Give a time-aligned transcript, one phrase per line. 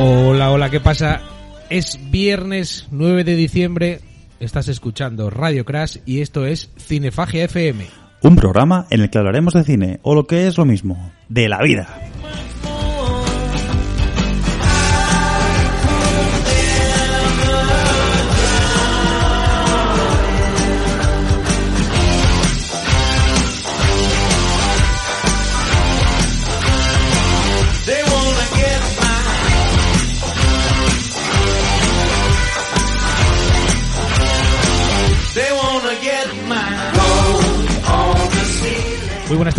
[0.00, 1.20] Hola, hola, ¿qué pasa?
[1.70, 4.00] Es viernes 9 de diciembre,
[4.40, 7.84] estás escuchando Radio Crash y esto es Cinefagia FM.
[8.22, 11.50] Un programa en el que hablaremos de cine, o lo que es lo mismo, de
[11.50, 11.86] la vida.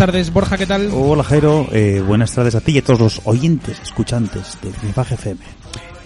[0.06, 0.88] Tardes, Borja, ¿qué tal?
[0.94, 5.14] Hola Jairo, eh, buenas tardes a ti y a todos los oyentes, escuchantes de Cinefaje
[5.14, 5.40] FM.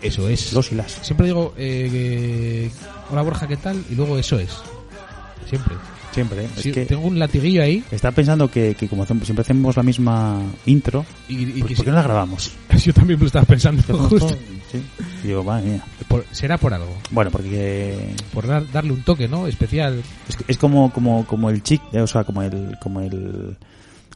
[0.02, 0.52] Eso es.
[0.52, 0.90] Los y las.
[1.02, 2.70] Siempre digo, eh, que-
[3.12, 3.84] hola Borja, ¿qué tal?
[3.88, 4.50] Y luego eso es.
[5.48, 5.76] Siempre.
[6.12, 6.48] Siempre, ¿eh?
[6.56, 9.76] Sí, es que Tengo un latiguillo ahí estaba pensando que, que como hacemos- siempre hacemos
[9.76, 12.50] la misma intro, y, y pues, que ¿por qué no la grabamos?
[12.84, 13.80] yo también me lo estaba pensando.
[14.08, 14.28] justo.
[14.72, 14.82] Sí.
[15.22, 15.84] Digo, madre mía.
[16.08, 16.96] Por- será por algo.
[17.12, 19.46] Bueno, porque Por dar- darle un toque, ¿no?
[19.46, 20.02] Especial.
[20.28, 23.56] es, es como, como, como el chic, eh, o sea, como el, como el,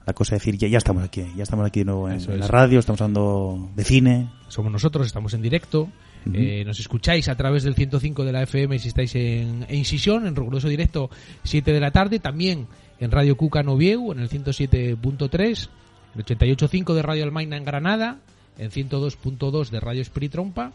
[0.08, 2.32] la cosa de decir, ya, ya estamos aquí, ya estamos aquí de nuevo en, Eso
[2.32, 2.50] en la es.
[2.50, 4.28] radio, estamos hablando de cine.
[4.48, 5.88] Somos nosotros, estamos en directo.
[6.32, 10.26] Eh, nos escucháis a través del 105 de la FM si estáis en, en Sisión,
[10.26, 11.10] en riguroso directo,
[11.44, 12.18] 7 de la tarde.
[12.20, 12.66] También
[12.98, 15.68] en Radio Cuca Novieu, en el 107.3,
[16.16, 18.18] el 88.5 de Radio Almaina en Granada,
[18.58, 20.72] en 102.2 de Radio Spirit Trompa,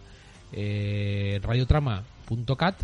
[0.51, 2.75] eh, radiotrama.cat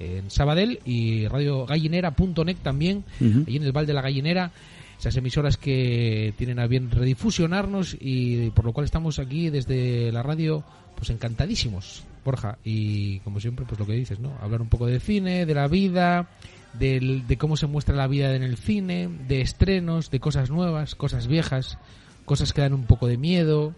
[0.00, 3.44] en Sabadell y Radio Gallinera.net también, Ujú.
[3.46, 4.50] allí en el Val de la Gallinera
[5.02, 10.22] esas emisoras que tienen a bien redifusionarnos y por lo cual estamos aquí desde la
[10.22, 10.62] radio
[10.94, 12.04] pues encantadísimos.
[12.24, 15.54] Borja y como siempre pues lo que dices no hablar un poco de cine de
[15.54, 16.28] la vida
[16.72, 20.94] del- de cómo se muestra la vida en el cine de estrenos de cosas nuevas
[20.94, 21.78] cosas viejas
[22.24, 23.74] cosas que dan un poco de miedo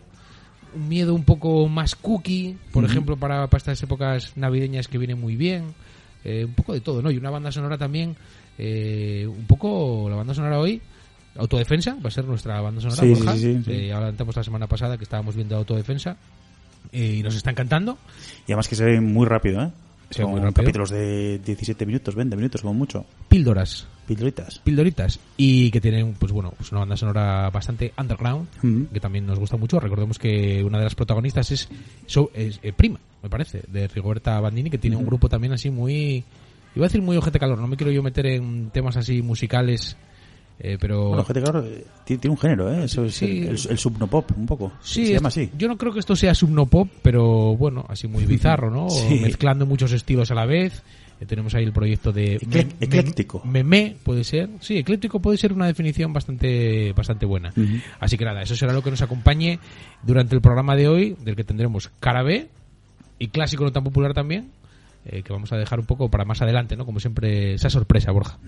[0.74, 5.14] un miedo un poco más cookie por ejemplo para, para estas épocas navideñas que viene
[5.14, 5.72] muy bien
[6.22, 8.14] eh, un poco de todo no y una banda sonora también
[8.58, 10.82] eh, un poco la banda sonora hoy
[11.36, 13.00] Autodefensa va a ser nuestra banda sonora.
[13.02, 13.32] Sí, Borja.
[13.36, 13.70] sí, sí.
[13.72, 16.16] Eh, adelantamos la semana pasada que estábamos viendo Autodefensa
[16.92, 17.98] eh, y nos está encantando.
[18.46, 19.70] Y además que se ve muy rápido, ¿eh?
[20.10, 20.62] Se ve Son muy rápido.
[20.64, 23.04] capítulos de 17 minutos, 20 minutos como mucho.
[23.28, 24.58] Píldoras, Pildoritas.
[24.58, 28.86] pildoritas y que tienen pues bueno pues una banda sonora bastante underground Ujú.
[28.92, 29.80] que también nos gusta mucho.
[29.80, 31.68] Recordemos que una de las protagonistas es,
[32.06, 35.70] so- es, eh, prima, me parece, de Rigoberta Bandini que tiene un grupo también así
[35.70, 36.22] muy
[36.76, 37.58] iba a decir muy ojete calor.
[37.58, 39.96] No me quiero yo meter en temas así musicales.
[40.66, 42.84] Eh, pero Bueno, gente, claro, eh, tiene, un género, ¿eh?
[42.84, 43.42] Eso es Sí.
[43.42, 44.72] el, el, el subnopop, un poco.
[44.82, 45.50] Sí, se llama así.
[45.58, 48.88] Yo no creo que esto sea subnopop, pero bueno, así muy bizarro, ¿no?
[48.94, 49.20] Sí.
[49.20, 50.82] Mezclando muchos estilos a la vez.
[51.20, 52.36] Eh, tenemos ahí el proyecto de
[52.80, 53.42] ecléctico.
[53.44, 54.48] Memé puede ser.
[54.60, 57.52] Sí, ecléctico puede ser una definición bastante bastante buena.
[58.00, 59.58] Así que nada, eso será lo que nos acompañe
[60.02, 62.48] durante el programa de hoy, del que tendremos cara B
[63.18, 64.50] y clásico no tan popular también,
[65.04, 66.86] eh, que vamos a dejar un poco para más adelante, ¿no?
[66.86, 68.38] Como siempre, esa sorpresa, Borja.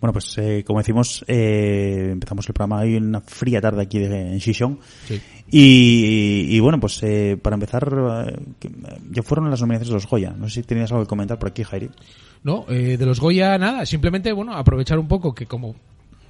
[0.00, 3.98] Bueno, pues eh, como decimos, eh, empezamos el programa hoy en una fría tarde aquí
[3.98, 4.78] de, en Shishon.
[5.06, 5.20] Sí.
[5.50, 7.88] Y, y bueno, pues eh, para empezar,
[9.10, 10.34] ya fueron las nominaciones de los Goya.
[10.36, 11.90] No sé si tenías algo que comentar por aquí, Jairi.
[12.44, 15.74] No, eh, de los Goya nada, simplemente bueno, aprovechar un poco que como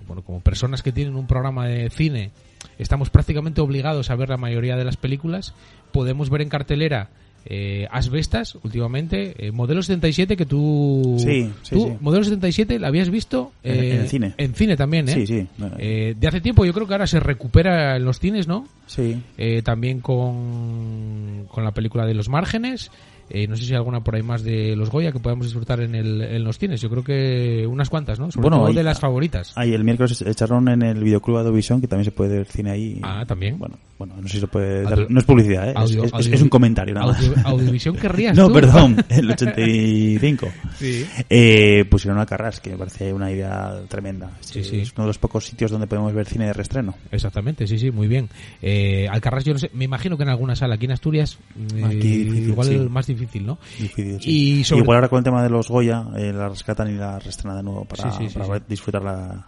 [0.07, 2.31] bueno, como personas que tienen un programa de cine,
[2.79, 5.55] estamos prácticamente obligados a ver la mayoría de las películas,
[5.93, 7.11] podemos ver en cartelera
[7.51, 11.93] eh, Asbestas últimamente, eh, Modelo 77 que tú Sí, sí, tú, sí.
[12.01, 14.35] Modelo 77 la habías visto En- eh, en el cine.
[14.37, 15.13] En cine también, ¿eh?
[15.15, 15.47] Sí, sí.
[15.79, 18.67] Eh, de hace tiempo yo creo que ahora se recupera en los cines, ¿no?
[18.87, 19.21] Sí.
[19.39, 22.91] Eh, también con, con la película de Los Márgenes.
[23.31, 25.81] Eh, no sé si hay alguna por ahí más de los Goya que podamos disfrutar
[25.81, 26.81] en, el, en los cines.
[26.81, 28.31] Yo creo que unas cuantas, ¿no?
[28.31, 29.53] Sobre Bueno, todo hay- de las favoritas.
[29.57, 33.01] Ahí el miércoles echaron en el videoclub Adovisión, que también se puede ver cine ahí.
[33.03, 33.59] Ah, también.
[33.59, 35.71] Bueno, bueno, no sé si se puede Audio- dar- No es publicidad, ¿eh?
[35.73, 37.19] Es- Audio- es, es- audio- es un comentario nada más.
[37.19, 38.55] Audio- Audiovisión querrías No, tú?
[38.55, 40.49] perdón, el 85.
[40.79, 41.07] Sí.
[41.29, 44.31] Eh, pusieron a Carras, que me parece una idea tremenda.
[44.41, 44.81] Sí, sí.
[44.81, 46.95] Es uno de los pocos sitios donde podemos ver cine de reestreno.
[47.11, 48.29] Exactamente, sí, sí, muy bien.
[48.63, 51.39] Eh, Alcarrás, yo no sé, me imagino que en alguna sala aquí en Asturias,
[51.75, 52.77] eh, Aquí difícil, igual sí.
[52.89, 53.59] más difícil, ¿no?
[53.79, 54.59] Difícil, sí.
[54.61, 57.19] Y sobre- Igual ahora con el tema de los Goya, eh, la rescatan y la
[57.19, 59.47] reestrenan de nuevo para, Sí, sí, para disfrutarla.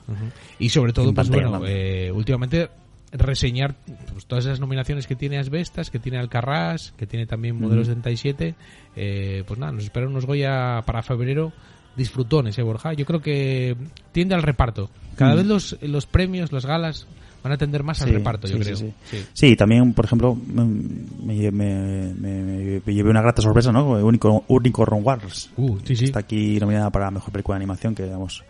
[0.58, 2.69] Y sobre todo, pues bueno, eh, últimamente
[3.12, 3.75] reseñar
[4.12, 8.55] pues, todas esas nominaciones que tiene Asbestas, que tiene Alcarrás, que tiene también Modelo 77.
[8.96, 11.52] Eh, pues nada, nos espera unos Goya para febrero
[11.96, 12.93] disfrutones, ¿eh, Borja?
[12.93, 13.76] Yo creo que
[14.12, 14.90] tiende al reparto.
[15.17, 15.37] Cada Mm.
[15.38, 17.06] vez los, los premios, las galas,
[17.43, 18.77] van a tender más al reparto, yo sí, creo.
[18.77, 18.93] sí,
[19.33, 19.57] Sí.
[19.57, 20.65] También, por ejemplo, me,
[21.51, 21.51] me-
[22.15, 23.91] me- me llevé una grata sorpresa, ¿no?
[24.05, 25.51] Único, único Ron Wars.
[25.57, 25.77] Uh.
[25.89, 28.43] Está aquí nominada para Mejor Película de Animación, que damos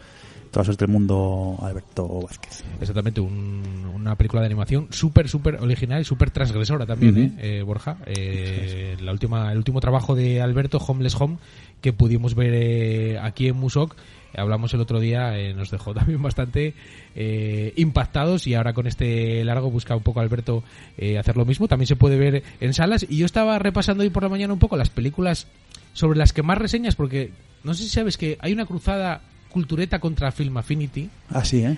[0.51, 2.65] toda suerte del mundo Alberto Vázquez.
[2.81, 7.17] Exactamente, un- una película de animación súper, súper original y súper transgresora también.
[7.19, 7.33] ¿eh?
[7.59, 7.99] Eh, Borja.
[8.07, 11.37] Eh, la última, el último trabajo de Alberto, Homeless Home,
[11.81, 13.95] que pudimos ver eh, aquí en Musoc,
[14.35, 16.75] hablamos el otro día, eh, nos dejó también bastante
[17.15, 20.63] eh, impactados y ahora con este largo busca un poco Alberto
[20.99, 21.69] eh, hacer lo mismo.
[21.69, 24.59] También se puede ver en salas y yo estaba repasando hoy por la mañana un
[24.59, 25.47] poco las películas
[25.93, 27.31] sobre las que más reseñas, porque
[27.65, 31.77] no sé si sabes que hay una cruzada cultureta contra Film Affinity Ah, sí, ¿eh?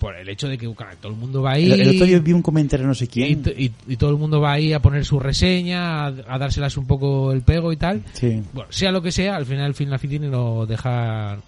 [0.00, 2.18] Por el hecho de que claro, todo el mundo va ahí El, el otro día
[2.18, 3.42] vi un comentario no sé quién.
[3.56, 6.86] y- y todo el mundo va ahí a poner su reseña, a, a dárselas un
[6.86, 8.02] poco el pego y tal.
[8.14, 8.42] Sí.
[8.52, 11.38] Bueno, sea lo que sea, al final el Film Affinity no deja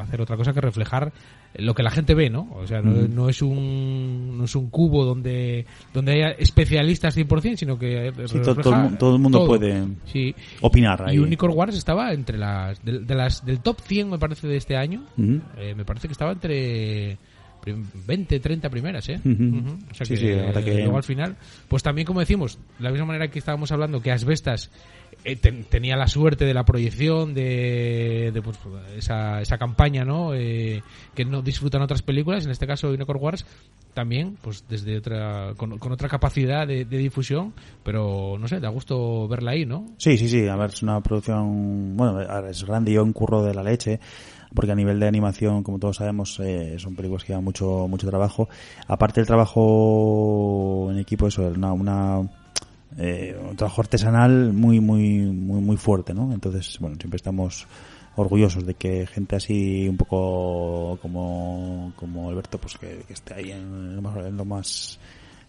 [0.00, 1.12] hacer otra cosa que reflejar
[1.56, 2.48] lo que la gente ve, ¿no?
[2.54, 7.56] O sea, no, no es un no es un cubo donde donde haya especialistas 100%,
[7.56, 8.54] sino que Sí, todo,
[8.98, 9.48] todo el mundo todo.
[9.48, 10.34] puede Sí.
[10.62, 11.16] opinar ahí.
[11.16, 14.56] Y Unicorn Wars estaba entre las de, de las del top 100 me parece de
[14.56, 15.02] este año.
[15.58, 17.18] Eh, me parece que estaba entre
[17.64, 19.20] 20, 30 primeras, ¿eh?
[19.24, 19.76] Ujú.
[19.90, 21.36] O sea Sí, que, sí, verdad que- luego al final,
[21.68, 24.70] pues también como decimos, de la misma manera que estábamos hablando que Asbestas
[25.24, 28.58] eh, ten- tenía la suerte de la proyección de, de, pues,
[28.96, 30.34] esa, esa campaña, ¿no?
[30.34, 30.82] Eh,
[31.14, 33.46] que no disfrutan otras películas, en este caso Unicorn Wars
[33.94, 37.52] también, pues desde otra, con, con otra capacidad de, de difusión,
[37.84, 39.86] pero no sé, da gusto verla ahí, ¿no?
[39.98, 40.48] Sí, sí, sí.
[40.48, 44.00] A ver, es una producción, bueno, es grande y un curro de la leche,
[44.54, 48.08] porque a nivel de animación, como todos sabemos, eh, son películas que llevan mucho, mucho
[48.08, 48.48] trabajo.
[48.86, 52.22] Aparte del trabajo en equipo, eso, es una, una
[52.98, 56.32] eh, un trabajo artesanal muy, muy, muy, muy fuerte, ¿no?
[56.32, 57.66] Entonces, bueno, siempre estamos
[58.16, 64.02] orgullosos de que gente así un poco como, como Alberto, pues que, esté ahí en,
[64.04, 64.98] en lo más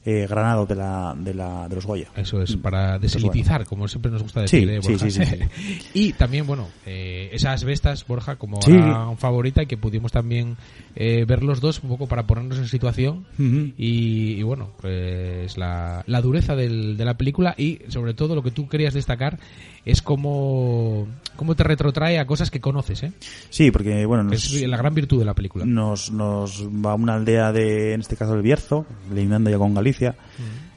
[0.06, 2.08] eh, granado de la, de la, de los Goya.
[2.16, 5.10] Eso es, para Pues deselitizar, como siempre nos gusta decir, Sí, ¿eh, sí, Borja?
[5.10, 10.12] sí, sí, y también, bueno, eh, esas bestas, Borja, como gran favorita y que pudimos
[10.12, 10.58] también
[10.96, 13.26] eh, ver los dos un poco para ponernos en situación.
[13.38, 18.44] Y, y bueno, pues la, la dureza del- de la película y sobre todo lo
[18.44, 19.40] que tú querías destacar
[19.86, 23.12] es cómo, cómo te retrotrae a cosas que conoces, ¿eh?
[23.50, 25.66] Sí, porque, bueno, nos, es la gran virtud de la película.
[25.66, 29.74] nos, nos va a una aldea de, en este caso, el Bierzo, limitando ya con
[29.74, 30.16] Galicia.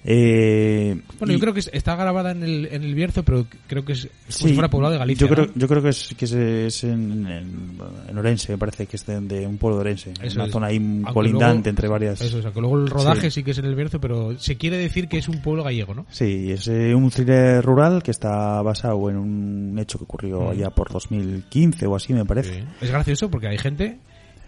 [0.08, 3.44] Eh, Bueno, y- yo creo que es- está grabada en el, en el Bierzo, pero
[3.66, 5.26] creo que es, es como Sí, si fuera poblado de Galicia.
[5.26, 5.52] Yo creo, ¿no?
[5.56, 9.04] yo creo que es, que es, es en, en, en Orense, me parece que es
[9.04, 10.12] de, de un pueblo de Orense.
[10.22, 10.52] Eso una es.
[10.52, 12.20] zona ahí Aunque colindante luego- entre varias.
[12.20, 13.40] Eso, o sea, que luego el rodaje Sí.
[13.40, 13.42] sí.
[13.42, 16.06] que es en el Bierzo, pero se quiere decir que es un pueblo gallego, ¿no?
[16.10, 20.48] Sí, es eh, un thriller rural que está basado en un hecho que ocurrió Mm.
[20.50, 22.64] allá por 2015 o así, me parece.
[22.80, 23.98] Es gracioso porque hay gente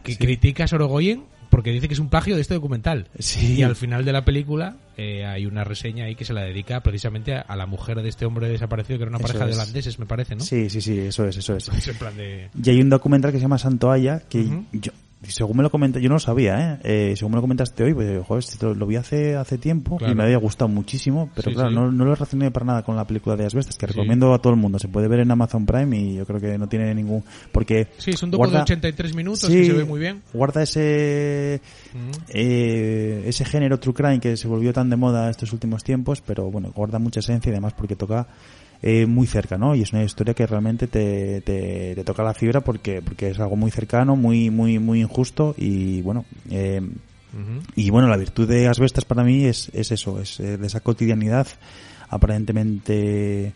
[0.04, 3.08] que critica a Sorogoyen porque dice que es un plagio de este documental.
[3.18, 3.54] Sí.
[3.56, 6.80] Y al final de la película eh, hay una reseña ahí que se la dedica
[6.82, 9.50] precisamente a, a la mujer de este hombre desaparecido, que era una Eso pareja de
[9.52, 9.56] es.
[9.56, 10.44] holandeses, me parece, ¿no?
[10.44, 11.68] Sí, sí, sí, eso es, eso es.
[11.78, 12.48] Es en plan de...
[12.62, 13.90] Y hay un documental que se llama Santo
[14.28, 14.92] que yo,
[15.22, 17.10] según me lo comenta, yo no lo sabía, ¿eh?
[17.10, 20.12] Eh, según me lo comentaste hoy, pues, joder, esto lo vi hace, hace tiempo Claro.
[20.12, 21.74] y me había gustado muchísimo, pero Sí, claro, sí.
[21.74, 23.92] No, no lo relacioné para nada con la película de Asbestas, que Sí.
[23.92, 24.78] recomiendo a todo el mundo.
[24.78, 27.24] Se puede ver en Amazon Prime y yo creo que no tiene ningún...
[27.52, 30.22] Porque Sí, es un docu guarda- de 83 minutos que se ve muy bien.
[30.32, 31.60] Guarda ese
[31.94, 32.10] Mm.
[32.28, 36.50] eh, ese género true crime que se volvió tan de moda estos últimos tiempos, pero
[36.50, 38.26] bueno, guarda mucha esencia y además porque toca
[38.82, 39.74] eh, muy cerca, ¿no?
[39.74, 43.40] Y es una historia que realmente te, te, te toca la fibra porque porque es
[43.40, 46.80] algo muy cercano, muy muy muy injusto y bueno, eh,
[47.74, 50.80] y bueno, la virtud de Asbestas para mí es, es eso, es eh, de esa
[50.80, 51.46] cotidianidad
[52.08, 53.52] aparentemente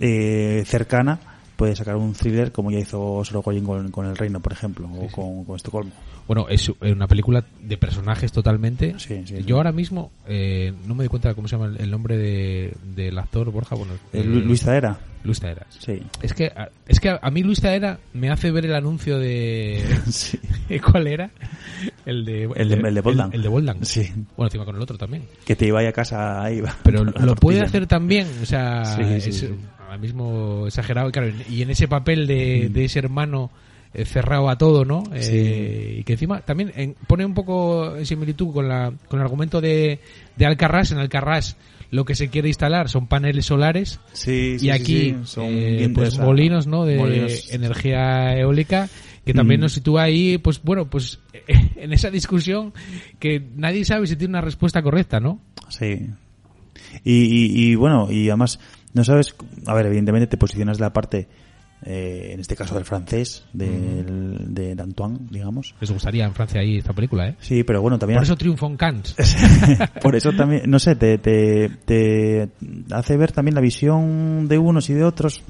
[0.00, 1.20] eh, cercana
[1.56, 5.06] puede sacar un thriller como ya hizo Sorogoyen con, con El Reino, por ejemplo, o
[5.08, 5.92] con, con Estocolmo.
[6.26, 8.94] Bueno, es una película de personajes totalmente.
[8.98, 9.44] Sí, sí, sí.
[9.44, 12.16] Yo ahora mismo eh, no me doy cuenta de cómo se llama el, el nombre
[12.16, 13.74] de, del actor, Borja.
[13.74, 14.98] Bueno, Eh, eh, Luis Zaera.
[15.22, 15.66] Luis Taeras.
[15.78, 16.02] Sí.
[16.20, 19.18] Es que, a- es que a, a mí Luis Taera me hace ver el anuncio
[19.18, 19.82] de...
[20.10, 20.38] sí.
[20.92, 21.30] ¿Cuál era?
[22.04, 22.42] El de...
[22.56, 23.30] El de- el de Boldan.
[23.32, 23.84] El, de Boldan.
[23.86, 24.02] Sí.
[24.36, 25.24] Bueno, encima con el otro también.
[25.46, 26.60] Que te iba a casa ahí.
[26.60, 26.76] va.
[26.82, 29.54] Pero lo puede hacer también, o sea, Sí, sí, es sí.
[29.94, 32.72] Ahora mismo exagerado, y claro, y en ese papel de, Mm.
[32.72, 33.50] de ese hermano
[33.96, 35.04] eh, cerrado a todo, ¿no?
[35.14, 39.24] Eh, y que encima también en- pone un poco en similitud con, la, con el
[39.24, 40.00] argumento de,
[40.36, 40.90] de Alcarrás.
[40.90, 41.56] En Alcarrás
[41.92, 46.18] lo que se quiere instalar son paneles solares Sí, sí, y aquí son eh, pues
[46.18, 46.84] a- molinos, ¿no?
[46.84, 47.48] De molinos.
[47.52, 48.88] energía eólica
[49.24, 49.62] que también Mm.
[49.62, 51.20] nos sitúa ahí, pues bueno, pues
[51.76, 52.72] en esa discusión
[53.20, 55.40] que nadie sabe si tiene una respuesta correcta, ¿no?
[55.68, 56.08] Sí.
[57.04, 58.58] Y, y, y, bueno, y además,
[58.94, 59.34] no sabes,
[59.66, 61.28] a ver, evidentemente te posicionas de la parte,
[61.86, 65.74] eh, en este caso del francés, del, de, de Antoine, digamos.
[65.80, 67.36] Les gustaría en Francia ahí esta película, ¿eh?
[67.40, 68.16] Sí, pero bueno, también...
[68.16, 69.14] Por eso triunfó en Cannes.
[70.02, 72.48] Por eso también, no sé, te, te, te
[72.90, 75.42] hace ver también la visión de unos y de otros.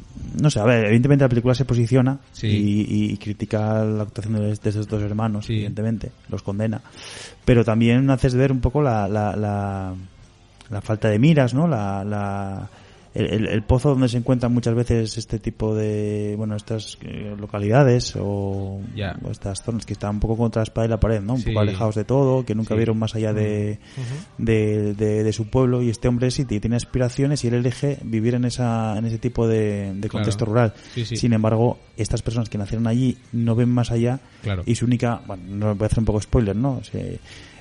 [0.43, 2.49] No sé, a ver, evidentemente la película se posiciona Sí.
[2.49, 5.53] y, y critica la actuación de, de estos dos hermanos, Sí.
[5.53, 6.81] evidentemente, los condena.
[7.45, 9.95] Pero también haces ver un poco la, la, la,
[10.69, 11.69] la falta de miras, ¿no?
[11.69, 12.69] La, la,
[13.15, 17.35] el, el- el pozo donde se encuentran muchas veces este tipo de, bueno, estas eh,
[17.39, 18.81] localidades o,
[19.31, 21.35] estas zonas que están un poco contra la espada y la pared, ¿no?
[21.35, 21.47] Un Sí.
[21.47, 22.77] poco alejados de todo, que nunca Sí.
[22.79, 23.79] vieron más allá de,
[24.39, 28.35] de, de, de su pueblo y este hombre sí tiene aspiraciones y él elige vivir
[28.35, 30.53] en esa en ese tipo de, de contexto Claro.
[30.53, 30.75] rural.
[30.95, 31.05] Sí.
[31.17, 34.63] Sin embargo, estas personas que nacieron allí no ven más allá Claro.
[34.67, 36.79] y su única, bueno, no voy a hacer un poco spoiler, ¿no?
[36.79, 37.01] O sea,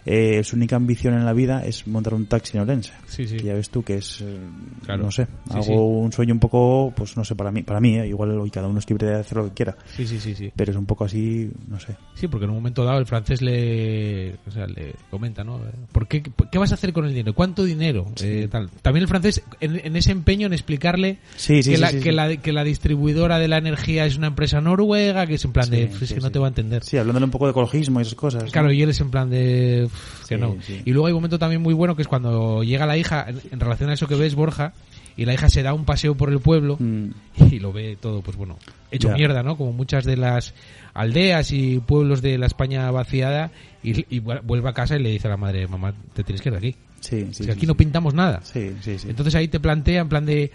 [0.05, 2.91] eh, su única ambición en la vida es montar un taxi en Orense.
[3.07, 3.37] Sí, sí.
[3.37, 4.37] Que ya ves tú que es, eh,
[4.85, 5.03] Claro.
[5.03, 5.71] no sé, Sí, sí.
[5.71, 8.67] un sueño un poco, pues no sé, para mí, para mí, eh, igual hoy cada
[8.67, 10.51] uno es libre de hacer lo que quiera, Sí, sí, sí, sí.
[10.55, 11.95] pero es un poco así, no sé.
[12.15, 15.59] Sí, porque en un momento dado el francés le, o sea, le comenta, ¿no?
[15.91, 17.33] ¿Por qué, ¿Qué vas a hacer con el dinero?
[17.33, 18.05] ¿Cuánto dinero?
[18.21, 18.69] Eh, tal.
[18.81, 22.11] También el francés, en, en ese empeño en explicarle Sí, sí, que, sí, la, que,
[22.11, 25.69] la, que la distribuidora de la energía es una empresa noruega, que es en plan
[25.69, 26.83] de, Sí, "Pues sí, que no te va a entender.
[26.83, 28.43] Sí, hablándole un poco de ecologismo y esas cosas.
[28.45, 28.49] ¿no?
[28.51, 29.92] Claro, y él es en plan de "Uf,
[30.27, 30.55] que no.
[30.85, 33.39] Y luego hay un momento también muy bueno que es cuando llega la hija, en,
[33.51, 34.73] en relación a eso que ves, Borja,
[35.15, 37.09] y la hija se da un paseo por el pueblo Mm.
[37.51, 38.57] y lo ve todo, pues bueno,
[38.91, 39.55] hecho mierda, ¿no?
[39.57, 40.53] Como muchas de las
[40.93, 43.51] aldeas y pueblos de la España vaciada
[43.83, 46.41] y, y vu- vuelve a casa y le dice a la madre, mamá, te tienes
[46.41, 46.75] que ir de aquí.
[46.99, 47.67] Sí, sí, aquí sí.
[47.67, 48.39] no pintamos nada.
[48.43, 49.09] Sí, sí, sí.
[49.09, 50.51] Entonces ahí te plantea en plan de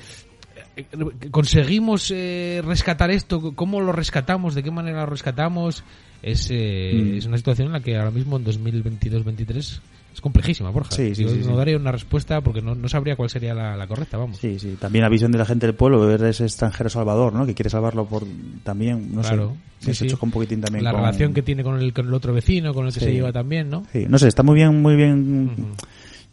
[0.76, 0.84] eh,
[1.30, 5.84] conseguimos eh, rescatar esto, cómo lo rescatamos, de qué manera lo rescatamos.
[6.22, 7.16] Es, eh, Mm.
[7.18, 9.80] es una situación en la que ahora mismo en 2022-23
[10.14, 10.90] es complejísima, Borja.
[10.96, 13.76] Sí, sí, Yo sí, no daría una respuesta porque no, no sabría cuál sería la,
[13.76, 14.38] la correcta, vamos.
[14.38, 14.76] Sí, sí.
[14.80, 17.46] También la visión de la gente del pueblo, ver ese extranjero salvador, ¿no?
[17.46, 18.24] Que quiere salvarlo por
[18.64, 19.56] también, no Claro.
[19.78, 19.92] sé.
[19.92, 22.14] Sí, se choca un poquitín también la con- relación que tiene con el, con el
[22.14, 23.84] otro vecino, con el que se lleva también, ¿no?
[23.92, 25.56] Sí, no sé, está muy bien, muy bien.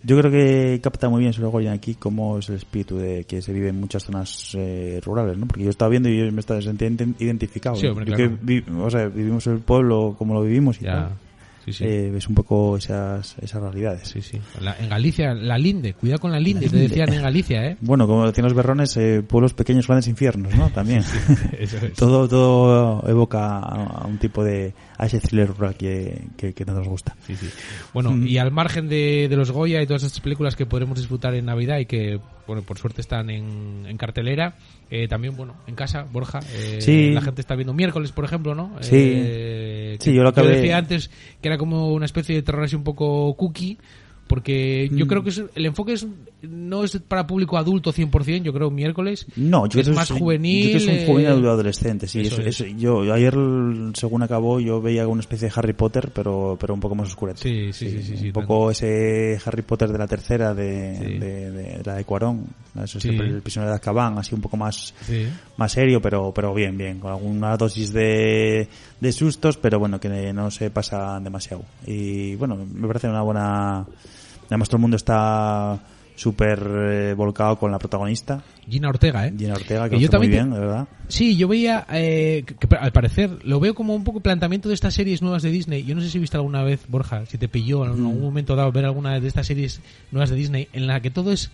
[0.05, 3.41] Yo creo que capta muy bien sobre Goyan aquí cómo es el espíritu de que
[3.41, 5.47] se vive en muchas zonas eh, rurales, ¿no?
[5.47, 7.75] Porque yo estaba viendo y yo me estaba sentía ident- identificado.
[7.75, 8.23] Sí, hombre, claro.
[8.23, 10.93] que vi- o sea, vivimos el pueblo como lo vivimos y Ya.
[10.93, 11.09] tal.
[11.65, 11.83] Sí, sí.
[11.83, 14.07] Eh, ves un poco esas, esas realidades.
[14.07, 14.39] sí, sí.
[14.61, 16.89] La- en Galicia, la Linde, cuidado con la Linde, La te Linde.
[16.89, 17.77] decían en Galicia, ¿eh?
[17.81, 20.69] Bueno, como decían los berrones, eh, pueblos pequeños, grandes infiernos, ¿no?
[20.69, 20.99] También.
[21.57, 21.93] Eso es.
[21.97, 26.87] todo, todo evoca a, un tipo de, a ese thriller rural que, que, que nos
[26.87, 27.15] gusta.
[27.25, 27.49] Sí, sí.
[27.93, 28.27] Bueno, Mm.
[28.27, 31.45] y al margen de, de los Goya y todas estas películas que podremos disfrutar en
[31.45, 34.55] Navidad y que, bueno, por suerte están en, en cartelera,
[34.89, 37.11] eh, también, bueno, en casa, Borja, eh, Sí.
[37.11, 38.71] la gente está viendo miércoles, por ejemplo, ¿no?
[38.81, 38.95] Sí.
[38.95, 41.09] Eh, Sí, yo lo acabé- decía antes
[41.41, 43.77] que era como una especie de terror así un poco cookie,
[44.27, 45.07] porque yo Mm.
[45.07, 46.05] creo que es- el enfoque es,
[46.49, 49.25] no es para público adulto 100%, yo creo miércoles.
[49.35, 50.69] No, yo es creo que más yo juvenil.
[50.69, 52.21] creo que es un eh, juvenil adolescente, sí.
[52.21, 52.57] eso es.
[52.77, 53.33] yo ayer,
[53.93, 57.33] según acabó, yo veía una especie de Harry Potter, pero, pero un poco más oscuro.
[57.35, 61.17] Sí, sí, sí, sí, sí, Un poco ese Harry Potter de la tercera, de, Sí.
[61.19, 62.45] de, de la de Cuarón,
[62.83, 64.93] eso es el prisionero de Azkaban, así un poco más,
[65.57, 68.67] más serio, pero, pero bien, bien, con alguna dosis de,
[68.99, 71.63] de sustos, pero bueno, que no se pasan demasiado.
[71.85, 73.85] Y bueno, me parece una buena...
[74.47, 75.79] Además todo el mundo está
[76.15, 79.33] súper eh, volcado con la protagonista, Gina Ortega, ¿eh?
[79.37, 80.87] Gina Ortega, Que que yo muy bien, de verdad.
[81.07, 84.75] Sí, yo veía eh, que, que al parecer lo veo como un poco planteamiento de
[84.75, 85.83] estas series nuevas de Disney.
[85.83, 88.07] Yo no sé si viste alguna vez, Borja, si te pilló en Mm.
[88.07, 89.81] algún momento dado ver alguna de estas series
[90.11, 91.51] nuevas de Disney en la que todo es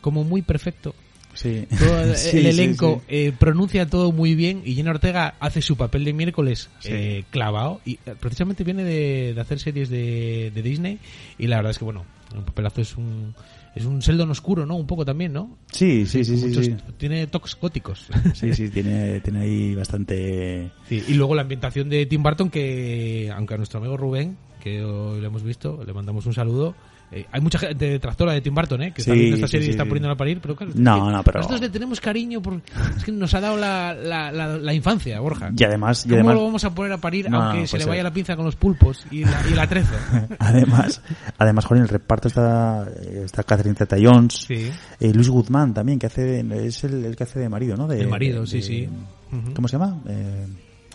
[0.00, 0.94] como muy perfecto.
[1.32, 1.66] Sí.
[1.78, 3.14] Todo el, Sí, el elenco sí.
[3.16, 7.80] eh, pronuncia todo muy bien y Gina Ortega hace su papel de miércoles eh, clavado
[7.86, 10.98] y eh, precisamente viene de, de hacer series de, de Disney
[11.38, 12.04] y la verdad es que bueno,
[12.36, 13.34] un papelazo es un
[13.74, 14.76] es un Sheldon oscuro, ¿no?
[14.76, 15.58] Un poco también, ¿no?
[15.70, 16.76] Sí, sí, sí, sí, sí.
[16.96, 18.06] Tiene toques góticos.
[18.34, 20.70] Sí, sí, tiene, tiene ahí bastante...
[20.88, 24.82] Sí, y luego la ambientación de Tim Burton que, aunque a nuestro amigo Rubén, que
[24.82, 26.74] hoy lo hemos visto, le mandamos un saludo.
[27.12, 28.92] Eh, hay mucha gente detractora de Tim Burton, ¿eh?
[28.94, 29.88] Que está Sí, viendo esta sí, serie y sí, está sí.
[29.88, 30.72] poniéndola a parir, pero claro.
[30.76, 32.60] No, que no, pero- Nosotros le tenemos cariño por...
[32.96, 35.50] Es que nos ha dado la, la, la, la infancia, Borja.
[35.56, 36.04] Y además...
[36.06, 38.02] Y ¿Cómo además lo vamos a poner a parir No, aunque no, se le vaya
[38.02, 39.94] la pinza con los pulpos y la, y la trezo?
[40.38, 41.02] Además,
[41.38, 42.86] además, Juan, el reparto está,
[43.24, 44.70] está Catherine Zeta-Jones, Sí.
[45.00, 47.86] eh, Luis Guzmán también, que hace de- es el, el que hace de marido, ¿no?
[47.88, 48.88] De, El marido, de- sí, sí.
[49.54, 49.98] ¿Cómo se llama?
[50.08, 50.46] Eh,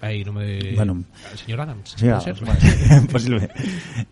[0.05, 0.75] Ahí no me...
[0.75, 1.03] Bueno.
[1.31, 1.95] El señor Adams.
[1.95, 2.35] sí, ¿puede ser?
[2.89, 3.50] bueno, posible.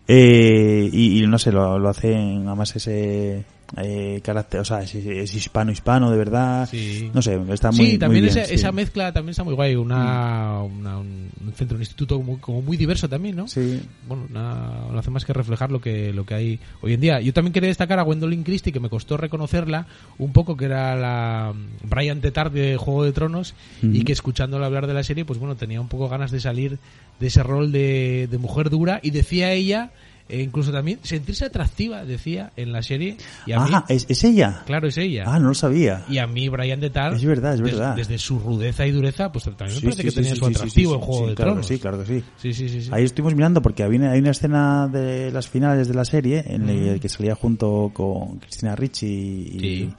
[0.08, 3.44] Eh, y, y no sé, lo, lo hacen, además ese,
[3.76, 6.68] eh, carácter, o sea, es, es hispano hispano de verdad.
[6.70, 7.10] Sí.
[7.12, 8.54] No sé, está muy sí, también muy bien, esa, sí.
[8.54, 9.74] esa mezcla también está muy guay.
[9.74, 13.46] Una, una- un un centro, un instituto muy- como muy diverso también, ¿no?
[13.48, 13.80] Sí.
[14.08, 17.20] Bueno, nada- no hace más que reflejar lo que, lo que hay hoy en día.
[17.20, 19.86] Yo también quería destacar a Gwendolyn Christie, que me costó reconocerla
[20.18, 21.52] un poco, que era la
[21.82, 25.56] Brian Tetard de Juego de Tronos, y que escuchándola hablar de la serie, pues bueno,
[25.56, 26.78] tenía un poco ganas de salir
[27.20, 29.90] de ese rol de, de mujer dura, y decía ella,
[30.28, 33.16] eh, incluso también, sentirse atractiva, decía, en la serie,
[33.46, 34.62] y a mí, Ajá, ¿es, es ella.
[34.66, 35.24] claro, es ella.
[35.26, 36.04] Ah, no lo sabía.
[36.08, 37.96] Y a mí, Brian de Tar, Es verdad, es des- verdad.
[37.96, 40.46] Desde, su rudeza y dureza, pues también me Sí, parece sí, que sí, tenía su
[40.46, 41.66] atractivo en Juego de claro Tronos.
[41.68, 42.24] que sí, claro que sí.
[42.38, 42.88] Sí, sí, sí.
[42.92, 46.92] Ahí estuvimos mirando porque había, hay una escena de las finales de la serie en
[46.92, 49.90] la que salía junto con Cristina Ricci y, Sí.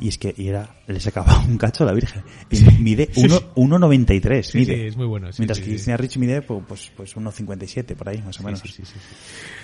[0.00, 2.22] Y es que y era, le sacaba un cacho a la Virgen.
[2.50, 3.44] Y mide Sí, uno- sí.
[3.54, 4.42] 1,93.
[4.42, 4.74] Sí, mide.
[4.74, 5.28] sí, es muy bueno.
[5.38, 5.66] Mientras que.
[5.66, 8.62] Cristina Ricci mide pues, pues, pues 1,57 por ahí, más o menos.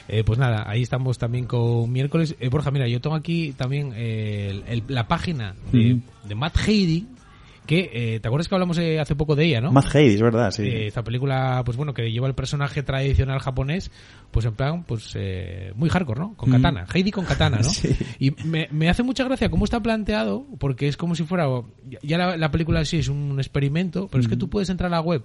[0.08, 2.36] Eh, pues nada, ahí estamos también con miércoles.
[2.38, 6.56] Eh, Borja, mira, yo tengo aquí también eh, el- el- la página de, de Matt
[6.66, 7.06] Heidi,
[7.66, 9.72] que eh, te acuerdas que hablamos eh, hace poco de ella, ¿no?
[9.72, 10.62] Matt Heidi, es verdad, sí.
[10.62, 13.90] Eh, esta película, pues bueno, que lleva el personaje tradicional japonés,
[14.30, 16.34] pues en plan, pues eh, muy hardcore, ¿no?
[16.36, 16.52] Con Mm.
[16.52, 17.62] katana, Heidi con katana, ¿no?
[17.68, 17.94] Sí.
[18.18, 21.46] Y me, me hace mucha gracia cómo está planteado, porque es como si fuera,
[22.02, 24.96] ya la, la película sí es un experimento, pero es que tú puedes entrar a
[24.96, 25.22] la web,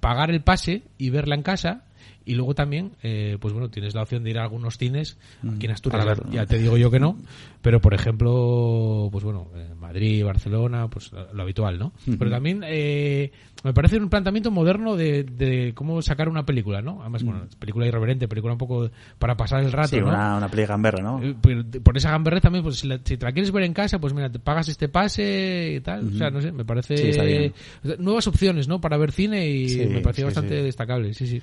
[0.00, 1.84] pagar el pase y verla en casa.
[2.28, 5.16] Y luego también, eh, pues bueno, tienes la opción de ir a algunos cines,
[5.50, 6.30] aquí en Asturias, verlo.
[6.30, 7.16] ya te digo yo que no,
[7.62, 11.94] pero por ejemplo, pues bueno, en Madrid, Barcelona, pues lo, lo habitual, ¿no?
[12.18, 13.32] Pero también eh,
[13.64, 17.00] me parece un planteamiento moderno de, de cómo sacar una película, ¿no?
[17.00, 18.88] Además, bueno, es película irreverente, película un poco
[19.18, 20.08] para pasar el rato, Sí, ¿no?
[20.08, 21.20] una, una peli gamberra, ¿no?
[21.22, 21.34] Eh,
[21.64, 23.98] de- por esa gamberrez también, pues si, la- si te la quieres ver en casa,
[23.98, 26.08] pues mira, te pagas este pase y tal.
[26.08, 26.96] O sea, no sé, me parece.
[26.96, 27.52] Sí, está bien.
[27.98, 28.80] Nuevas opciones, ¿no?
[28.80, 31.42] Para ver cine y Sí, me pareció sí, bastante destacable, sí, sí.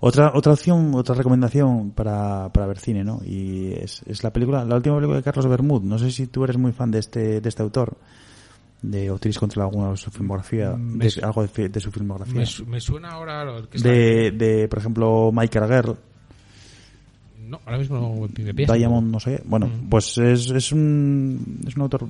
[0.00, 3.20] Otra otra opción, otra recomendación para, para ver cine, ¿no?
[3.24, 5.82] Y es, es la película, la última película de Carlos Bermud.
[5.82, 7.96] No sé si tú eres muy fan de este de este autor,
[8.90, 11.90] de o tienes contra alguna de su filmografía, Mm, de, su- algo de, de su
[11.90, 12.34] filmografía.
[12.34, 13.44] Me, su- me suena ahora.
[13.44, 15.96] lo que de, de, por ejemplo, Michael Girl,
[17.48, 18.66] No, ahora mismo no me.
[18.66, 19.42] Diamond, no sé.
[19.44, 19.88] Bueno, Mm.
[19.90, 22.06] pues es, es un es un autor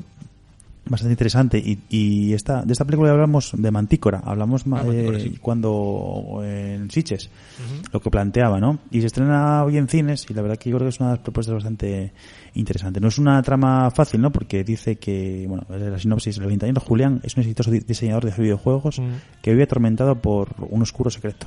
[0.87, 5.21] bastante interesante y, y esta, de esta película hablamos de Mantícora, hablamos Ah, Mantícora, eh,
[5.21, 5.39] sí.
[5.41, 7.83] cuando en Siches Ujú.
[7.93, 8.79] lo que planteaba, ¿no?
[8.91, 11.11] Y se estrena hoy en cines y la verdad que yo creo que es una
[11.11, 12.13] de las propuestas bastante
[12.55, 13.01] interesante.
[13.01, 14.31] No es una trama fácil, ¿no?
[14.31, 18.43] Porque dice que, bueno, la sinopsis, el 21 Julián es un exitoso di- diseñador de
[18.43, 19.01] videojuegos
[19.43, 21.47] que vive atormentado por un oscuro secreto.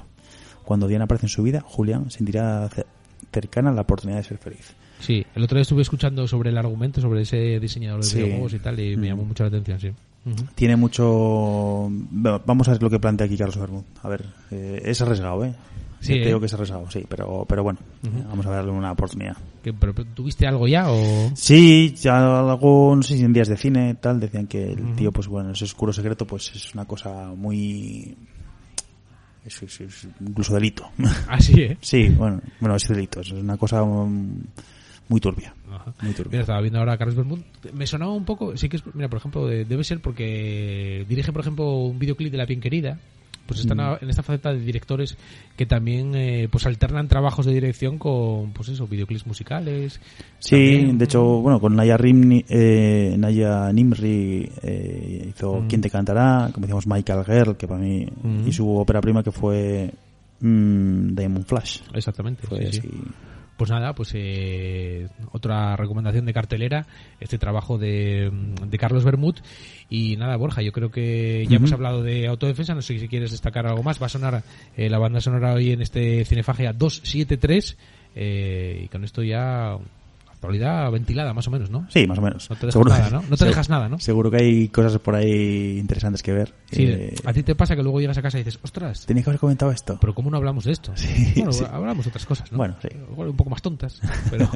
[0.65, 2.85] Cuando Diana aparece en su vida, Julián sentirá ce-
[3.31, 4.75] cercana la oportunidad de ser feliz.
[4.99, 8.17] Sí, el otro día estuve escuchando sobre el argumento, sobre ese diseñador de Sí.
[8.17, 9.09] videojuegos y tal, y me Mm.
[9.09, 9.91] llamó mucho la atención, sí.
[10.55, 11.87] Tiene mucho...
[11.89, 13.83] bueno, Vamos a ver lo que plantea aquí Carlos Bermud.
[14.03, 15.53] A ver, eh, es arriesgado, ¿eh?
[16.01, 16.39] Sí, Yo te ¿eh?
[16.39, 17.79] que es arriesgado, sí, pero, pero bueno,
[18.29, 19.37] vamos a darle una oportunidad.
[19.63, 21.31] ¿Qué, pero, ¿Tuviste algo ya o...?
[21.33, 25.11] Sí, ya algo, no sé si en días de cine tal, decían que el tío,
[25.11, 28.15] pues bueno, ese oscuro secreto, pues es una cosa muy...
[29.45, 30.89] Es, es- es incluso delito.
[31.29, 31.77] Así, ¿eh?
[31.81, 34.41] sí, bueno, bueno, es delito, es una cosa um,
[35.09, 35.53] muy turbia.
[35.71, 35.93] Ajá.
[36.01, 36.31] Muy turbio.
[36.31, 37.39] Mira, estaba viendo ahora a Carlos Bermud.
[37.73, 41.31] Me sonaba un poco, sí que es, mira, por ejemplo, de- debe ser porque dirige,
[41.31, 42.99] por ejemplo, un videoclip de La Bien Querida.
[43.45, 43.97] Pues están Mm.
[44.01, 45.17] en esta faceta de directores
[45.55, 50.01] que también eh, pues alternan trabajos de dirección con, pues eso, videoclips musicales.
[50.39, 55.67] Sí, También- de hecho, bueno, con Naya, Rimni, eh, Naya Nimri eh, hizo Mm.
[55.69, 58.49] Quién te cantará, como decíamos Michael Girl, que para mí, Mm.
[58.49, 59.91] y su ópera prima que fue
[60.41, 61.79] mm, Diamond Flash.
[61.93, 62.45] Exactamente.
[62.45, 62.89] Fue sí, sí.
[63.57, 66.85] Pues nada, pues eh, otra recomendación de cartelera,
[67.19, 68.31] este trabajo de,
[68.65, 69.35] de Carlos Bermud.
[69.89, 73.31] Y nada, Borja, yo creo que ya hemos hablado de autodefensa, no sé si quieres
[73.31, 74.01] destacar algo más.
[74.01, 74.43] Va a sonar
[74.75, 77.77] eh, la banda sonora hoy en este Cinefagia 273
[78.15, 79.77] eh, y con esto ya
[80.47, 81.85] actualidad ventilada más o menos, ¿no?
[81.89, 82.49] Sí, más o menos.
[82.49, 83.21] No te dejas nada, ¿no?
[83.23, 83.99] No te se- dejas nada, ¿no?
[83.99, 86.53] Seguro que hay cosas por ahí interesantes que ver.
[86.71, 89.23] Sí, Eh, a ti te pasa que luego llegas a casa y dices, ostras, Tenía
[89.23, 89.97] que haber comentado esto.
[89.99, 90.91] pero ¿cómo no hablamos de esto?
[90.95, 91.63] Sí, bueno, sí.
[91.71, 92.57] hablamos de otras cosas, ¿no?
[92.57, 92.87] Bueno, sí.
[93.11, 93.99] Igual un poco más tontas.
[94.31, 94.49] Pero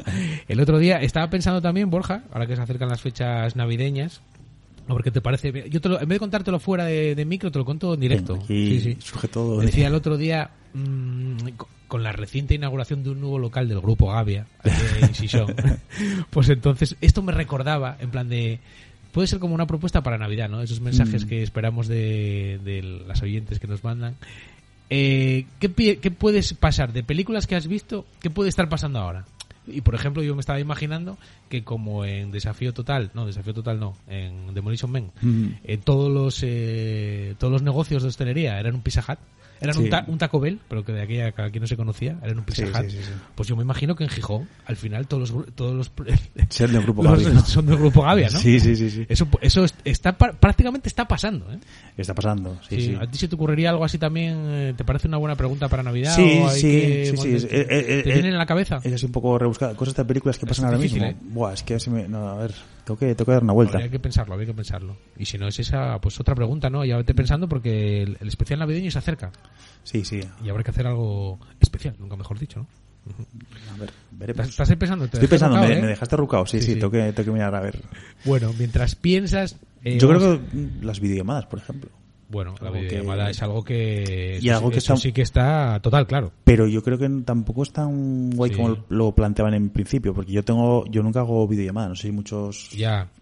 [0.48, 4.20] el otro día estaba pensando también, Borja, ahora que se acercan las fechas navideñas,
[4.88, 5.68] ver qué te parece.
[5.70, 8.00] Yo te lo- en vez de contártelo fuera de, de micro, te lo cuento en
[8.00, 8.34] directo.
[8.42, 8.96] Aquí Sí, sí.
[9.00, 9.58] surge todo.
[9.60, 13.68] de- Decía el otro día, mm, co- con la reciente inauguración de un nuevo local
[13.68, 15.54] del grupo Gavia, en Sison,
[16.30, 18.60] pues entonces esto me recordaba, en plan de...
[19.12, 20.62] Puede ser como una propuesta para Navidad, ¿no?
[20.62, 21.28] Esos mensajes Mm.
[21.28, 24.16] que esperamos de, de las oyentes que nos mandan.
[24.88, 28.06] Eh, ¿qué, ¿Qué puedes pasar de películas que has visto?
[28.20, 29.24] ¿Qué puede estar pasando ahora?
[29.66, 31.16] Y por ejemplo, yo me estaba imaginando
[31.48, 35.46] que como en Desafío Total, no, Desafío Total no, en Demolition Man, Mm.
[35.64, 39.18] eh, todos los eh, todos los negocios de hostelería eran un Pizza Hut,
[39.62, 42.16] eran un, ta- un Taco Bell, pero que de aquella que aquí no se conocía,
[42.22, 42.90] eran un Pizza Hut.
[43.34, 45.92] Pues yo me imagino que en Gijón, al final todos los todos los,
[46.48, 47.44] Ser del grupo los- Gavi, ¿no?
[47.44, 48.38] son del grupo Gavia, ¿no?
[48.38, 49.06] Sí, sí, sí, sí.
[49.08, 51.58] Eso eso es- está prácticamente está pasando, ¿eh?
[51.96, 52.96] Está pasando, sí.
[53.00, 54.34] ¿A ti se te ocurriría algo así también?
[54.46, 56.14] eh, ¿Te parece una buena pregunta para Navidad?
[56.16, 58.32] Sí, o hay sí, que- sí, sí, bueno, es- ¿Te, eh, eh, te eh, vienen
[58.32, 58.80] en la cabeza?
[58.82, 59.74] Es así un poco rebuscada.
[59.74, 61.04] Cosas de películas que Es pasan ahora mismo.
[61.30, 62.08] Buah, es que me...
[62.08, 63.76] No, a ver, tengo que, tengo que dar una vuelta.
[63.78, 64.96] Habría que pensarlo, habría que pensarlo.
[65.16, 66.84] Y si no es esa, pues otra pregunta, ¿no?
[66.84, 69.30] Ya vete pensando porque el, el especial navideño se acerca.
[69.84, 70.20] Sí, sí.
[70.44, 72.66] Y habrá que hacer algo especial, nunca mejor dicho, ¿no?
[73.74, 74.32] A ver, veré.
[74.42, 75.08] ¿Estás, pensando?
[75.08, 75.80] ¿Te Estoy pensando, me, eh?
[75.80, 76.46] me dejaste rucado.
[76.46, 76.78] Sí, Sí, sí, sí.
[76.78, 77.82] Tengo, que, tengo que mirar a ver.
[78.24, 79.56] Bueno, mientras piensas...
[79.82, 80.40] eh, Yo creo que
[80.82, 81.90] las videollamadas, por ejemplo.
[82.32, 84.38] Bueno, la que- videollamada es algo que...
[84.40, 86.32] Y algo sí- que eso está- sí que está total, claro.
[86.44, 88.56] Pero yo creo que tampoco es tan guay Sí.
[88.56, 92.12] como lo planteaban en principio, porque yo tengo, yo nunca hago videollamada, no sé si
[92.12, 92.70] muchas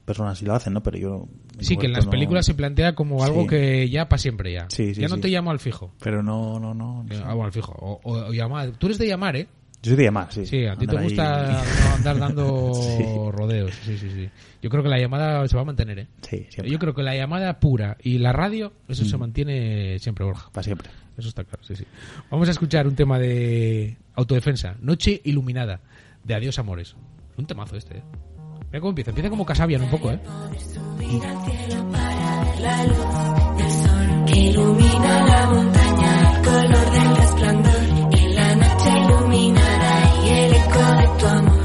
[0.04, 0.82] personas sí lo hacen, ¿no?
[0.82, 1.28] Pero yo...
[1.58, 3.48] Sí, que en las no- películas se plantea como algo Sí.
[3.48, 4.66] que ya para siempre ya.
[4.70, 5.92] Sí, ya no te llamo al fijo.
[6.02, 7.02] Pero no, no, no.
[7.02, 7.16] no.
[7.24, 7.72] Ah, bueno, al fijo.
[7.80, 8.70] O, o- o llamar.
[8.78, 9.46] Tú eres de llamar, ¿eh?
[9.82, 10.44] Yo soy de llamar, sí.
[10.46, 13.04] Sí, a ti te ahí- gusta andar dando Sí.
[13.30, 13.72] rodeos.
[13.84, 14.28] Sí, sí, sí.
[14.62, 16.06] Yo creo que la llamada se va a mantener, ¿eh?
[16.22, 16.70] Sí, siempre.
[16.70, 20.50] Yo creo que la llamada pura y la radio, eso se mantiene siempre, Borja.
[20.52, 20.90] Para siempre.
[21.16, 21.84] Eso está claro, sí, sí.
[22.30, 24.76] Vamos a escuchar un tema de autodefensa.
[24.80, 25.80] Noche iluminada,
[26.24, 26.94] de Adiós Amores.
[27.38, 28.02] Un temazo este, ¿eh?
[28.66, 29.10] Mira cómo empieza.
[29.10, 30.20] Empieza como Casabian un poco, ¿eh?
[30.58, 36.90] subir al cielo para ver la luz del sol que ilumina la montaña, el color
[36.92, 37.19] del
[41.20, 41.59] tu amor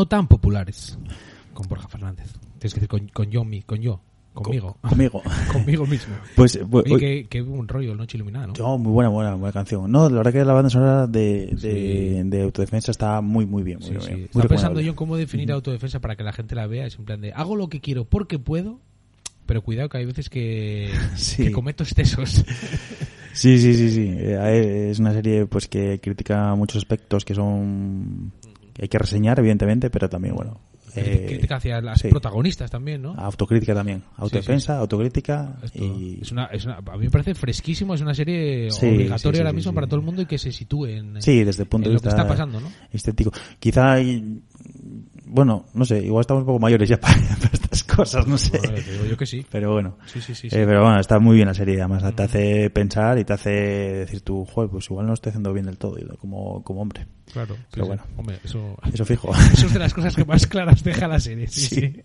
[0.00, 0.98] no tan populares.
[1.52, 2.32] Con Borja Fernández.
[2.58, 4.00] Tienes que decir con, con yo, mi- con yo.
[4.32, 4.78] Conmigo.
[4.88, 5.22] Conmigo.
[5.52, 6.14] Conmigo mismo.
[6.36, 8.52] Pues, eh, Oye, qué, qué un rollo, Noche Iluminada, ¿no?
[8.60, 9.90] Oh, muy buena, buena, buena canción.
[9.92, 11.58] No, la verdad que la banda sonora de, de,
[12.22, 12.28] Sí.
[12.30, 13.78] de autodefensa está muy, muy bien.
[13.80, 14.38] Muy Sí, bien, sí.
[14.38, 16.86] muy pensando yo en cómo definir autodefensa para que la gente la vea.
[16.86, 18.78] Es en plan de, hago lo que quiero porque puedo,
[19.44, 20.90] pero cuidado que hay veces que,
[21.36, 22.42] que cometo excesos.
[23.32, 24.08] Sí, sí, sí, sí.
[24.16, 28.32] Eh, Es una serie pues que critica muchos aspectos que son
[28.80, 30.58] que hay que reseñar, evidentemente, pero también, bueno,
[30.96, 32.08] eh, Crítica hacia las sí.
[32.08, 33.12] protagonistas también, ¿no?
[33.14, 34.02] autocrítica también.
[34.16, 36.18] Autodefensa, autocrítica Esto y...
[36.22, 39.36] es una, es una- a mí me parece fresquísimo, es una serie Sí, obligatoria sí,
[39.36, 39.74] sí, ahora sí, mismo sí.
[39.74, 42.00] para todo el mundo y que se sitúe en, Sí, desde el punto de lo
[42.00, 42.72] que vista está pasando, ¿no?
[42.90, 43.30] estético.
[43.60, 44.00] Quizá
[45.30, 48.58] bueno, no sé, igual estamos un poco mayores ya para, para estas cosas, no sé.
[48.58, 49.46] Te digo yo que sí.
[49.50, 49.96] Pero bueno.
[50.06, 50.48] Sí, sí, sí.
[50.48, 50.56] Eh, sí.
[50.66, 54.22] pero bueno, está muy bien la serie, además te hace pensar y te hace decir
[54.22, 57.06] tú, joder, pues igual no lo estoy haciendo bien del todo como, como hombre.
[57.32, 58.02] Claro, pero bueno.
[58.16, 59.30] Hombre, eso, Eso fijo.
[59.52, 61.46] eso es de las cosas que más claras deja la serie.
[61.48, 62.02] Sí.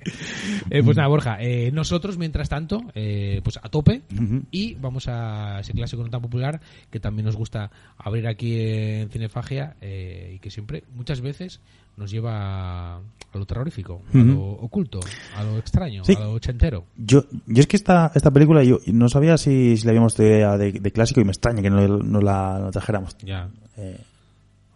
[0.70, 4.04] Eh, pues nada, Borja, eh, nosotros, mientras tanto, eh, pues a tope
[4.52, 9.10] y vamos a ese clásico no tan popular que también nos gusta abrir aquí en
[9.10, 11.62] Cinefagia eh, y que siempre, muchas veces,
[11.98, 15.00] nos lleva a lo terrorífico, a lo oculto,
[15.38, 16.14] a lo extraño, Sí.
[16.16, 16.86] a lo ochentero.
[16.98, 20.46] Yo, yo es que esta, esta película yo no sabía si, si la habíamos de,
[20.58, 23.18] de, de clásico y me extraña que no, no la no trajéramos.
[23.20, 23.50] Ya.
[23.78, 24.00] Eh,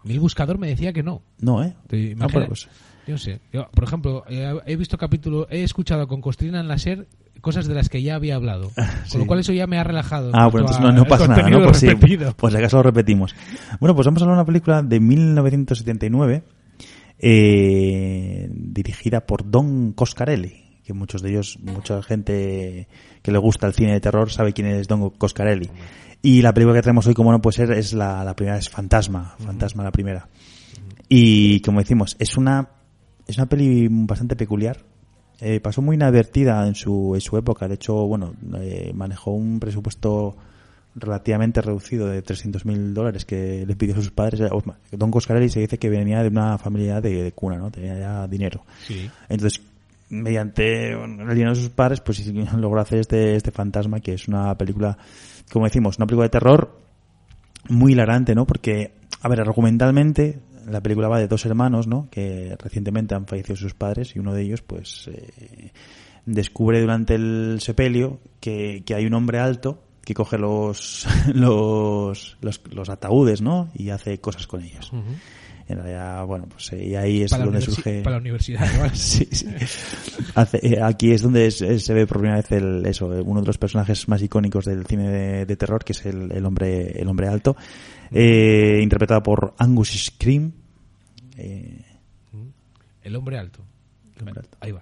[0.04, 1.22] A mí el buscador me decía que no.
[1.40, 1.74] no, ¿eh?
[1.88, 2.68] Te Ah, pues,
[3.08, 3.40] Yo no sé.
[3.54, 7.08] Yo, por ejemplo, eh, he visto capítulo, he escuchado con Costrina en la SER
[7.42, 8.70] cosas de las que ya había hablado.
[8.76, 8.82] Sí.
[9.14, 10.32] Con lo cual eso ya me ha relajado.
[10.34, 11.64] Ah, en bueno, entonces no, a no el pasa nada, ¿no?
[11.64, 11.88] Pues sí,
[12.36, 13.34] pues acaso lo repetimos.
[13.80, 16.44] Bueno, pues vamos a hablar de una película de 1979
[17.20, 22.88] eh, dirigida por Don Coscarelli, que muchos de ellos, mucha gente
[23.22, 25.70] que le gusta el cine de terror sabe quién es Don Coscarelli.
[26.22, 28.70] Y la película que traemos hoy, como no puede ser, es la, la primera, es
[28.70, 30.28] Fantasma, Fantasma la primera.
[31.08, 32.70] Y como decimos, es una,
[33.26, 34.84] es una peli bastante peculiar.
[35.42, 37.68] Eh, pasó muy inadvertida en su, en su época.
[37.68, 40.36] De hecho, bueno, eh, manejó un presupuesto
[40.96, 44.42] relativamente reducido de 300 mil dólares que le pidió a sus padres.
[44.92, 47.72] Don Coscarelli se dice que venía de una familia de, de cuna, ¿no?
[47.72, 48.64] Tenía ya dinero.
[48.86, 49.10] Sí.
[49.30, 49.62] Entonces,
[50.10, 52.26] mediante el dinero de sus padres, pues
[52.58, 54.98] logró hacer este, este fantasma, que es una película,
[55.52, 56.78] como decimos, una película de terror
[57.70, 58.46] muy hilarante, ¿no?
[58.46, 62.08] Porque, a ver, argumentalmente, la película va de dos hermanos, ¿no?
[62.10, 65.72] Que recientemente han fallecido sus padres y uno de ellos, pues, eh,
[66.26, 72.62] descubre durante el sepelio que, que hay un hombre alto que coge los, los, los,
[72.72, 73.70] los ataúdes, ¿no?
[73.76, 74.92] Y hace cosas con ellos.
[75.68, 78.02] En realidad, bueno, pues eh, y ahí es para, donde surge...
[78.02, 78.66] para la universidad.
[78.82, 78.90] ¿no?
[78.96, 79.46] Sí, sí.
[80.34, 83.46] Hace- eh, aquí es donde es- se ve por primera vez el, eso, uno de
[83.46, 87.08] los personajes más icónicos del cine de, de terror, que es el, el hombre, el
[87.08, 87.56] hombre alto,
[88.12, 90.52] eh, interpretado por Angus Scream.
[91.38, 91.86] Eh,
[93.04, 93.60] El hombre alto.
[94.16, 94.58] El hombre alto.
[94.62, 94.82] Ahí va.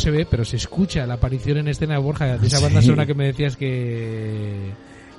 [0.00, 3.06] Se ve, pero se escucha la aparición en escena de Borja de esa banda sonora
[3.06, 4.70] que me decías que,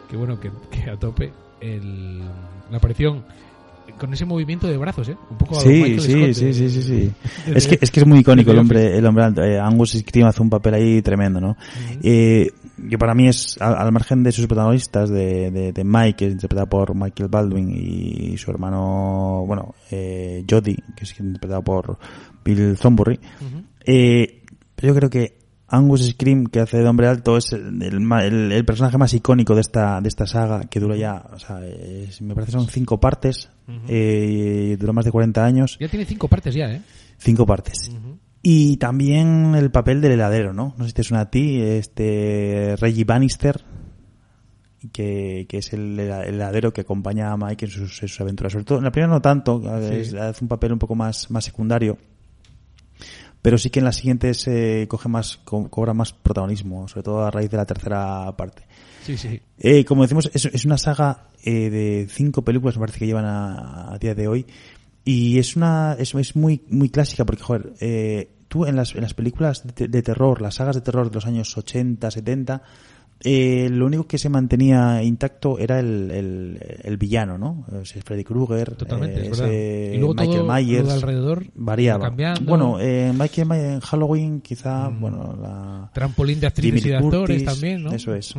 [0.10, 1.32] que bueno, que, que a tope.
[1.62, 2.20] El,
[2.72, 3.24] la aparición
[4.00, 5.16] con ese movimiento de brazos, ¿eh?
[5.30, 7.12] Un poco sí, sí, Scott sí, de- sí, sí, sí.
[7.54, 9.26] Es que, es que es muy icónico el hombre, el hombre.
[9.38, 11.56] Eh, Angus Scream hace un papel ahí tremendo, ¿no?
[12.02, 12.50] Eh,
[12.90, 16.26] que para mí es, al, al margen de sus protagonistas, de, de, de Mike, que
[16.28, 22.00] es interpretado por Michael Baldwin, y su hermano, bueno, eh, Jodie, que es interpretado por
[22.44, 23.20] Bill Thornbury,
[23.86, 24.41] eh,
[24.82, 28.98] yo creo que Angus Scream, que hace de hombre alto, es el, el el- personaje
[28.98, 32.52] más icónico de esta, de esta saga, que dura ya, o sea, es- me parece
[32.52, 33.50] que son cinco partes,
[33.88, 36.82] eh, duró más de 40 años, Ya tiene cinco partes ya, ¿eh?
[37.18, 37.90] cinco partes.
[38.44, 40.74] Y también el papel del heladero, ¿no?
[40.78, 43.64] No sé si te suena a ti, este Reggie Bannister,
[44.92, 48.20] que, que es el, hela- el heladero que acompaña a Mike en sus, en sus
[48.20, 48.52] aventuras.
[48.54, 51.46] Sobre todo, en la primera no tanto, es- hace un papel un poco más, más
[51.46, 51.98] secundario.
[53.42, 57.26] Pero sí que en las siguientes eh, coge más, co- cobra más protagonismo, sobre todo
[57.26, 58.68] a raíz de la tercera parte.
[59.04, 59.42] Sí, sí.
[59.58, 63.26] Eh, como decimos, es, es una saga eh, de cinco películas, me parece que llevan
[63.26, 64.46] a, a día de hoy.
[65.04, 69.02] Y es una, es, es muy, muy clásica porque, joder, eh, tú en las, en
[69.02, 72.62] las películas de, de terror, las sagas de terror de los años 80, 70,
[73.24, 77.66] eh, lo único que se mantenía intacto era el, el, el villano, ¿no?
[77.72, 79.54] O sea, Freddy Krueger, Totalmente, eh, es verdad.
[79.54, 82.16] ese Y luego Michael todo lo de Myers, alrededor variaba.
[82.42, 85.90] Bueno, eh, Michael Myers en Halloween quizá, bueno, la...
[85.94, 87.92] Trampolín de actrices y de actores Curtis, también, ¿no?
[87.92, 88.34] Eso es.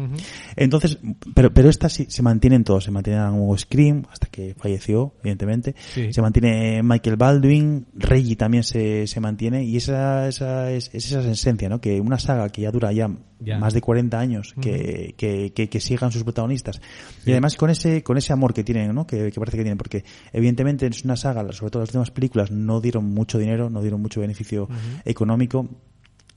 [0.57, 0.99] Entonces,
[1.35, 5.75] pero, pero estas sí se mantienen todos, se mantienen como Scream hasta que falleció, evidentemente.
[5.95, 6.13] Sí.
[6.13, 11.21] Se mantiene Michael Baldwin, Reggie también se, se mantiene y esa, esa es, es esa
[11.31, 11.81] esencia, ¿no?
[11.81, 13.11] Que una saga que ya dura ya,
[13.59, 16.81] Más de 40 años, que, que, que, que sigan sus protagonistas.
[17.27, 19.07] Y además con ese, con ese amor que tienen, ¿no?
[19.07, 22.51] Que, que parece que tienen, porque evidentemente es una saga, sobre todo las últimas películas
[22.51, 24.69] no dieron mucho dinero, no dieron mucho beneficio
[25.05, 25.69] económico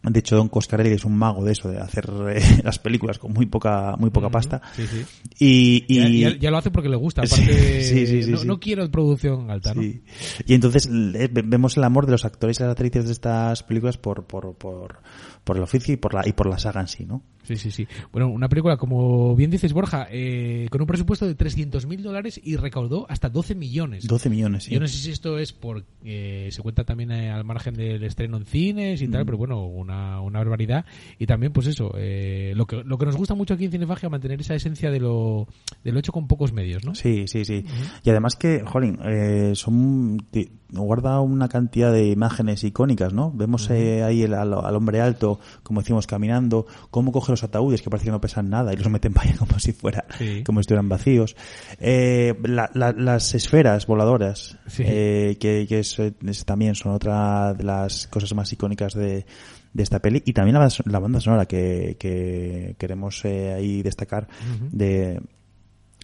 [0.08, 3.34] De hecho, Don Coscarelli es un mago de eso, de hacer eh, las películas con
[3.34, 4.62] muy poca, muy poca pasta.
[4.76, 5.04] Sí, sí.
[5.40, 7.24] Y, y- Ya, ya- ya lo hace porque le gusta.
[7.24, 9.82] Aparte, sí, sí, sí, no, no quiero producción alta, ¿no?
[10.46, 13.64] Y entonces eh, ve- vemos el amor de los actores y las actrices de estas
[13.64, 15.00] películas por, por, por,
[15.46, 17.22] por el oficio y por la, y por la saga en sí, ¿no?
[17.44, 17.88] Sí, sí, sí.
[18.12, 22.56] Bueno, una película, como bien dices, Borja, eh, con un presupuesto de 300.000 dólares y
[22.56, 24.08] recaudó hasta 12 millones.
[24.08, 24.74] 12 millones, sí.
[24.74, 28.04] Yo no sé si esto es porque eh, se cuenta también eh, al margen del
[28.04, 29.26] estreno en cines y tal, Mm.
[29.28, 30.86] pero bueno, una, una barbaridad.
[31.20, 34.10] Y también, pues eso, eh, lo, que, lo que nos gusta mucho aquí en Cinefagia,
[34.10, 35.48] mantener esa esencia de lo,
[35.84, 36.96] de lo hecho con pocos medios, ¿no?
[36.96, 37.64] Sí, sí, sí.
[38.04, 38.98] Y además que, jolín,
[39.54, 40.18] son,
[40.72, 43.32] guarda una cantidad de imágenes icónicas, ¿no?
[43.32, 47.82] Vemos eh, ahí el- al, al hombre alto, como decimos, caminando, cómo coge los ataúdes,
[47.82, 50.44] que parece que no pesan nada, y los meten para allá como si fuera, Sí.
[50.46, 51.36] como si estuvieran vacíos.
[51.80, 54.84] Eh, la- la- las esferas voladoras, Sí.
[54.86, 59.26] eh, que, que es, es- también son otra de las cosas más icónicas de,
[59.74, 60.22] de esta peli.
[60.26, 64.28] Y también la, banda- la banda sonora que, que queremos eh, ahí destacar
[64.72, 65.20] de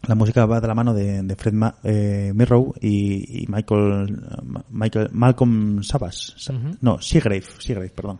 [0.08, 4.20] la música va de la mano de, de Fred Ma- eh, Mirrow y, y Michael,
[4.72, 6.34] Michael Malcolm Sabas.
[6.38, 6.76] Sa- Ujú.
[6.82, 8.20] No, Seagrave, Seagrave, perdón.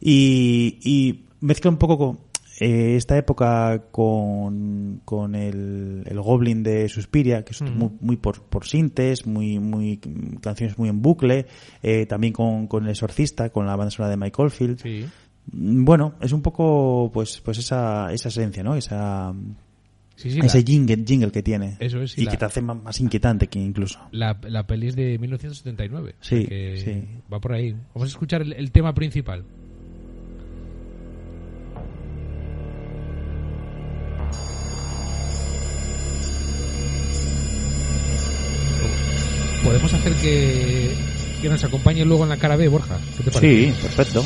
[0.00, 2.18] Y, y mezcla un poco con,
[2.60, 7.70] eh, esta época con, con el, el Goblin de Suspiria, que es Ujú.
[7.70, 9.98] muy, muy por, por sintes, muy, muy,
[10.40, 11.46] canciones muy en bucle,
[11.82, 14.80] eh, también con, con El Exorcista, con la banda sonora de Mike Oldfield.
[14.82, 15.06] Sí.
[15.52, 18.74] Mm, Bueno, es un poco, pues, pues esa, esa esencia, ¿no?
[18.74, 19.34] Esa,
[20.16, 21.76] Sí, sí, ese la- jingle, jingle que tiene.
[21.78, 23.98] Eso es, y y la- que te hace más, más inquietante que incluso.
[24.12, 26.14] La, la peli es de 1979.
[26.18, 27.20] o Sí, que sí.
[27.30, 27.72] Va por ahí.
[27.94, 29.44] Vamos a escuchar el, el tema principal.
[39.66, 40.94] Podemos hacer que,
[41.42, 42.96] que nos acompañe luego en la cara B, Borja.
[43.16, 43.66] ¿Qué te parece?
[43.72, 44.24] Sí, perfecto.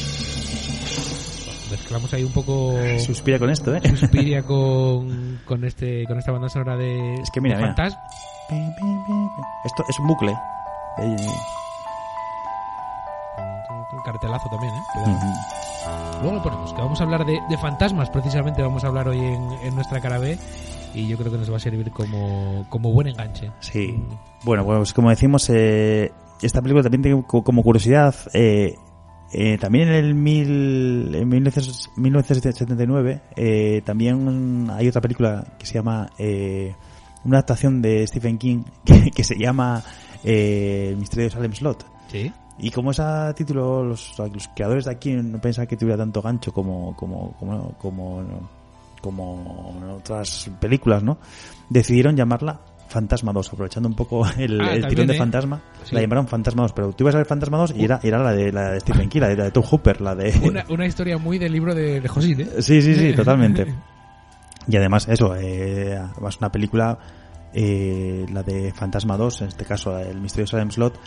[1.70, 3.80] Mezclamos ahí un poco Suspira con esto, ¿eh?
[3.96, 7.68] Suspiria con, con, este, con esta banda sonora de, Es que mira, mira.
[7.74, 7.96] Fantas-
[9.64, 10.34] Esto es un bucle.
[13.92, 14.80] Un cartelazo también, ¿eh?
[16.20, 19.18] Luego lo ponemos, que vamos a hablar de, de fantasmas, precisamente vamos a hablar hoy
[19.18, 20.38] en, en nuestra cara B
[20.94, 23.50] y yo creo que nos va a servir como, como buen enganche.
[23.60, 23.94] Sí.
[24.44, 26.10] Bueno, pues como decimos, eh,
[26.42, 28.74] esta película también tiene co- como curiosidad, eh,
[29.32, 35.74] eh, también en el mil, en 1900 1979, eh, también hay otra película que se
[35.74, 36.74] llama, eh,
[37.24, 39.82] una adaptación de Stephen King que, que se llama
[40.24, 41.86] eh, El misterio de Salem Slot.
[42.08, 42.32] Sí.
[42.58, 43.02] Y como ese
[43.36, 47.72] título, los, los creadores de aquí no pensaban que tuviera tanto gancho como, como, como,
[47.78, 48.22] como,
[49.00, 51.18] como en otras películas, ¿no?
[51.68, 55.18] Decidieron llamarla Fantasma 2, aprovechando un poco el, Ah, el tirón de ¿eh?
[55.18, 55.62] Fantasma.
[55.84, 55.94] Sí.
[55.94, 58.32] La llamaron Fantasma 2, pero tú ibas a ver Fantasma 2 y era, era la,
[58.32, 60.34] de, la de Stephen King, la de, la de Tom Hooper, la de...
[60.42, 62.48] Una, una historia muy del libro de, de Josín, ¿eh?
[62.60, 63.72] Sí, sí, sí, totalmente.
[64.66, 66.98] Y además, eso, eh, además una película,
[67.52, 70.98] eh, la de Fantasma 2, en este caso El misterio de Salem Slot,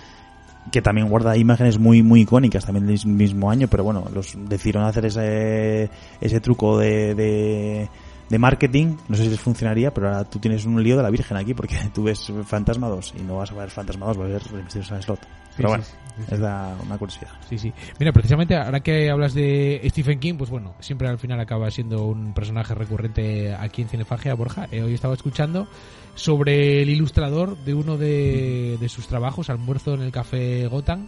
[0.71, 4.83] que también guarda imágenes muy, muy icónicas, también del mismo año, pero bueno, los decidieron
[4.83, 5.89] hacer ese,
[6.21, 10.81] ese truco de, de, marketing, no sé si les funcionaría, pero ahora tú tienes un
[10.81, 13.69] lío de la Virgen aquí, porque tú ves Fantasma 2 y no vas a ver
[13.69, 15.42] Fantasma 2, vas a ver El misterio de Salem Slot.
[15.57, 15.83] Pero sí, bueno,
[16.31, 17.29] es la- una curiosidad.
[17.49, 17.73] Sí, sí.
[17.99, 22.05] Mira, precisamente ahora que hablas de Stephen King, pues bueno, siempre al final acaba siendo
[22.05, 24.67] un personaje recurrente aquí en Cinefagia, Borja.
[24.71, 25.67] Eh, hoy estaba escuchando
[26.15, 31.07] sobre el ilustrador de uno de, de sus trabajos, Almuerzo en el Café Gotham,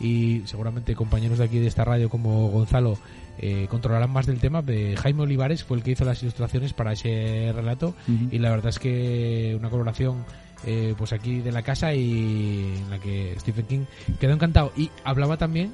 [0.00, 2.98] y seguramente compañeros de aquí de esta radio como Gonzalo
[3.38, 4.60] eh, controlarán más del tema.
[4.60, 7.94] De Jaime Olivares fue el que hizo las ilustraciones para ese relato
[8.30, 10.24] y la verdad es que una colaboración
[10.64, 13.84] eh, pues aquí de la casa y en la que Stephen King
[14.20, 14.72] quedó encantado.
[14.76, 15.72] Y hablaba también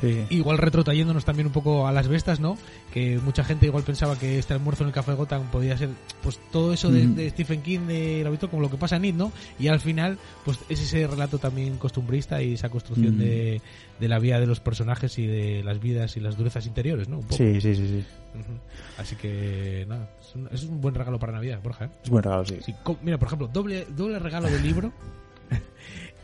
[0.00, 0.24] Sí.
[0.30, 2.56] igual retrotrayéndonos también un poco a las bestas no
[2.92, 5.88] que mucha gente igual pensaba que este almuerzo en el café Gotham podía ser
[6.22, 7.14] pues todo eso de, Mm.
[7.16, 9.80] de Stephen King de lo habitual como lo que pasa en It no y al
[9.80, 13.18] final pues es ese relato también costumbrista y esa construcción Mm.
[13.18, 13.62] de,
[13.98, 17.16] de la vida de los personajes y de las vidas y las durezas interiores no
[17.18, 17.36] un poco.
[17.36, 18.04] Sí, sí, sí, sí.
[18.98, 21.90] Así que nada es un, es un buen regalo para Navidad Borja ¿eh?
[22.04, 22.56] Es buen regalo, sí.
[22.64, 24.92] Sí, mira, por ejemplo, doble, doble regalo de libro.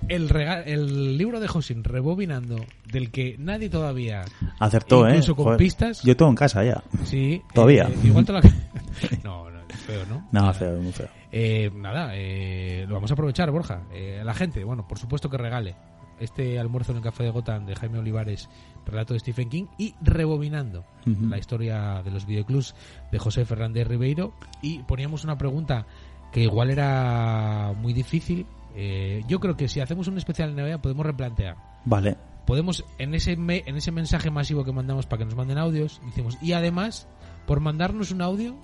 [0.09, 0.31] El,
[0.67, 2.57] el libro de Josin rebobinando,
[2.91, 4.25] del que nadie todavía.
[4.59, 5.11] Acertó, ¿eh?
[5.11, 5.59] Incluso con Joder.
[5.59, 6.03] pistas.
[6.03, 6.83] Yo tengo en casa ya.
[7.05, 7.43] Sí.
[7.53, 7.85] ¿Todavía?
[7.85, 8.41] eh, igual te la.
[9.25, 10.29] no, no, es feo, ¿no?
[10.31, 11.09] No, feo, muy feo.
[11.33, 13.83] Eh, nada, eh, lo vamos a aprovechar, Borja.
[13.93, 15.75] Eh, la gente, bueno, por supuesto que regale
[16.21, 18.49] este almuerzo en el café de Gotham de Jaime Olivares,
[18.87, 22.77] relato de Stephen King, y rebobinando la historia de los videoclubs
[23.11, 24.33] de José Fernández Ribeiro.
[24.63, 25.87] Y poníamos una pregunta
[26.33, 28.47] que igual era muy difícil.
[28.75, 31.57] Eh, yo creo que si hacemos un especial en Navidad podemos replantear.
[31.85, 32.17] Vale.
[32.47, 36.01] podemos, en ese, me- en ese mensaje masivo que mandamos para que nos manden audios,
[36.07, 37.09] decimos, y además,
[37.47, 38.55] por mandarnos un audio,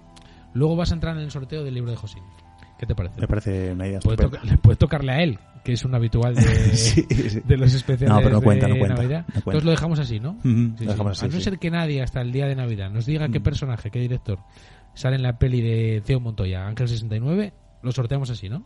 [0.53, 2.23] luego vas a entrar en el sorteo del libro de Josín.
[2.79, 3.21] ¿Qué te parece?
[3.21, 4.39] Me parece una idea Puede, estupenda.
[4.41, 6.43] toca- le puede tocarle a él, que es un habitual de,
[6.77, 7.41] Sí, sí.
[7.45, 9.25] de los especiales No, pero no cuenta, de no cuenta, Navidad.
[9.27, 9.39] cuenta.
[9.39, 10.37] Entonces lo dejamos así, ¿no?
[10.43, 10.87] Sí, lo sí.
[10.87, 13.41] dejamos así, A no ser que nadie hasta el día de Navidad nos diga qué
[13.41, 14.39] personaje, qué director
[14.95, 17.53] sale en la peli de Theo Montoya, Ángel 69,
[17.83, 18.65] lo sorteamos así, ¿no?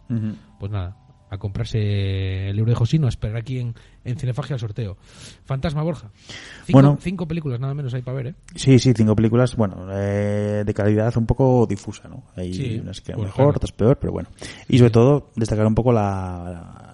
[0.58, 0.96] Pues nada,
[1.34, 3.74] a comprarse el libro de Josino, a esperar aquí en,
[4.04, 4.96] en Cinefagia el sorteo.
[5.44, 6.10] Fantasma Borja.
[6.64, 6.98] Cinco, Bueno.
[7.00, 8.34] cinco películas nada menos hay para ver, ¿eh?
[8.54, 12.24] Sí, sí, cinco películas, bueno, eh, de calidad un poco difusa, ¿no?
[12.36, 13.56] Hay Sí, unas que bueno, mejor, claro.
[13.56, 14.28] otras peor, pero bueno.
[14.68, 16.02] Y sobre todo, destacar un poco la,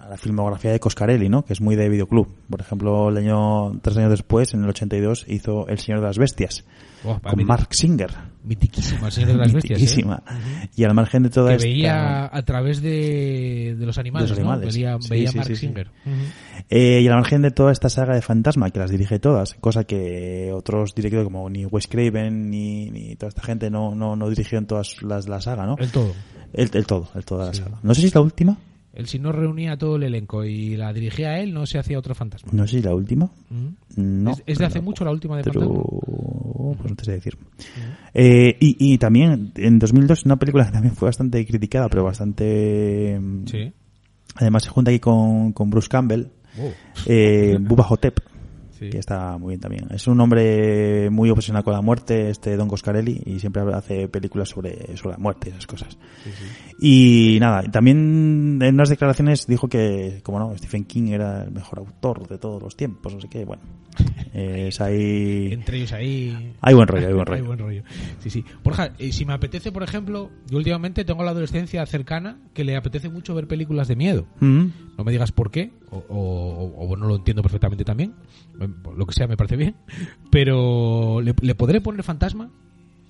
[0.11, 1.45] la filmografía de Coscarelli, ¿no?
[1.45, 2.27] Que es muy de videoclub.
[2.49, 6.17] Por ejemplo, el año, tres años después, en el 82, hizo El Señor de las
[6.17, 6.65] Bestias,
[7.03, 8.11] Oh, con Mark Singer.
[8.43, 9.79] Mitiquísima, el Señor de las Bestias.
[9.79, 9.81] ¿eh?
[9.81, 10.21] Mitiquísima.
[10.75, 11.67] Y al margen de toda Que esta...
[11.67, 14.51] veía a través de, de los animales, De los ¿no?
[14.51, 14.75] animales.
[14.75, 15.55] Veía, Sí, veía sí, Mark sí.
[15.55, 15.87] Singer.
[16.05, 16.15] Ujú.
[16.69, 19.85] Eh, y al margen de toda esta saga de Fantasma, que las dirige todas, cosa
[19.85, 24.29] que otros directores como ni Wes Craven ni, ni toda esta gente no, no, no
[24.29, 25.77] dirigieron todas las la saga, ¿no?
[25.79, 26.13] El todo.
[26.53, 27.79] El, el todo, el todo de la saga.
[27.81, 28.57] No sé si es la última,
[28.93, 31.79] Él si no reunía a todo el elenco y la dirigía a él, no se
[31.79, 32.51] hacía otro fantasma.
[32.53, 33.73] no sé si la última, Ujú.
[33.95, 34.31] no.
[34.31, 36.75] ¿Es, es de hace mucho la última de Pero, fantasma?
[36.77, 37.37] pues no te sé decir.
[38.13, 43.17] Eh, y, y también, en 2002, una película que también fue bastante criticada, pero bastante...
[43.19, 43.71] mm, Sí.
[44.35, 46.25] Además se junta aquí con, con Bruce Campbell,
[46.57, 46.71] Wow.
[47.05, 48.19] eh, Bubba Hotep,
[48.81, 48.89] Sí.
[48.89, 49.87] que está muy bien también.
[49.91, 54.49] Es un hombre muy obsesionado con la muerte, este Don Coscarelli, y siempre hace películas
[54.49, 55.99] sobre, sobre la muerte y esas cosas.
[56.23, 57.35] Sí, sí.
[57.35, 61.77] Y nada, también en unas declaraciones dijo que, como no, Stephen King era el mejor
[61.77, 63.61] autor de todos los tiempos, no sé qué, bueno.
[64.33, 65.49] es ahí...
[65.51, 66.55] Entre ellos ahí.
[66.61, 67.41] Hay buen rollo, hay buen rollo.
[67.41, 67.83] Hay buen rollo.
[68.17, 68.43] Sí, sí.
[68.63, 72.75] Borja, eh, si me apetece, por ejemplo, yo últimamente tengo la adolescencia cercana que le
[72.75, 74.25] apetece mucho ver películas de miedo.
[74.39, 74.65] Mm.
[74.97, 78.15] No me digas por qué, o, o, o bueno, lo entiendo perfectamente también.
[78.95, 79.75] Lo que sea me parece bien.
[80.29, 82.49] Pero, ¿le, le podré poner fantasma?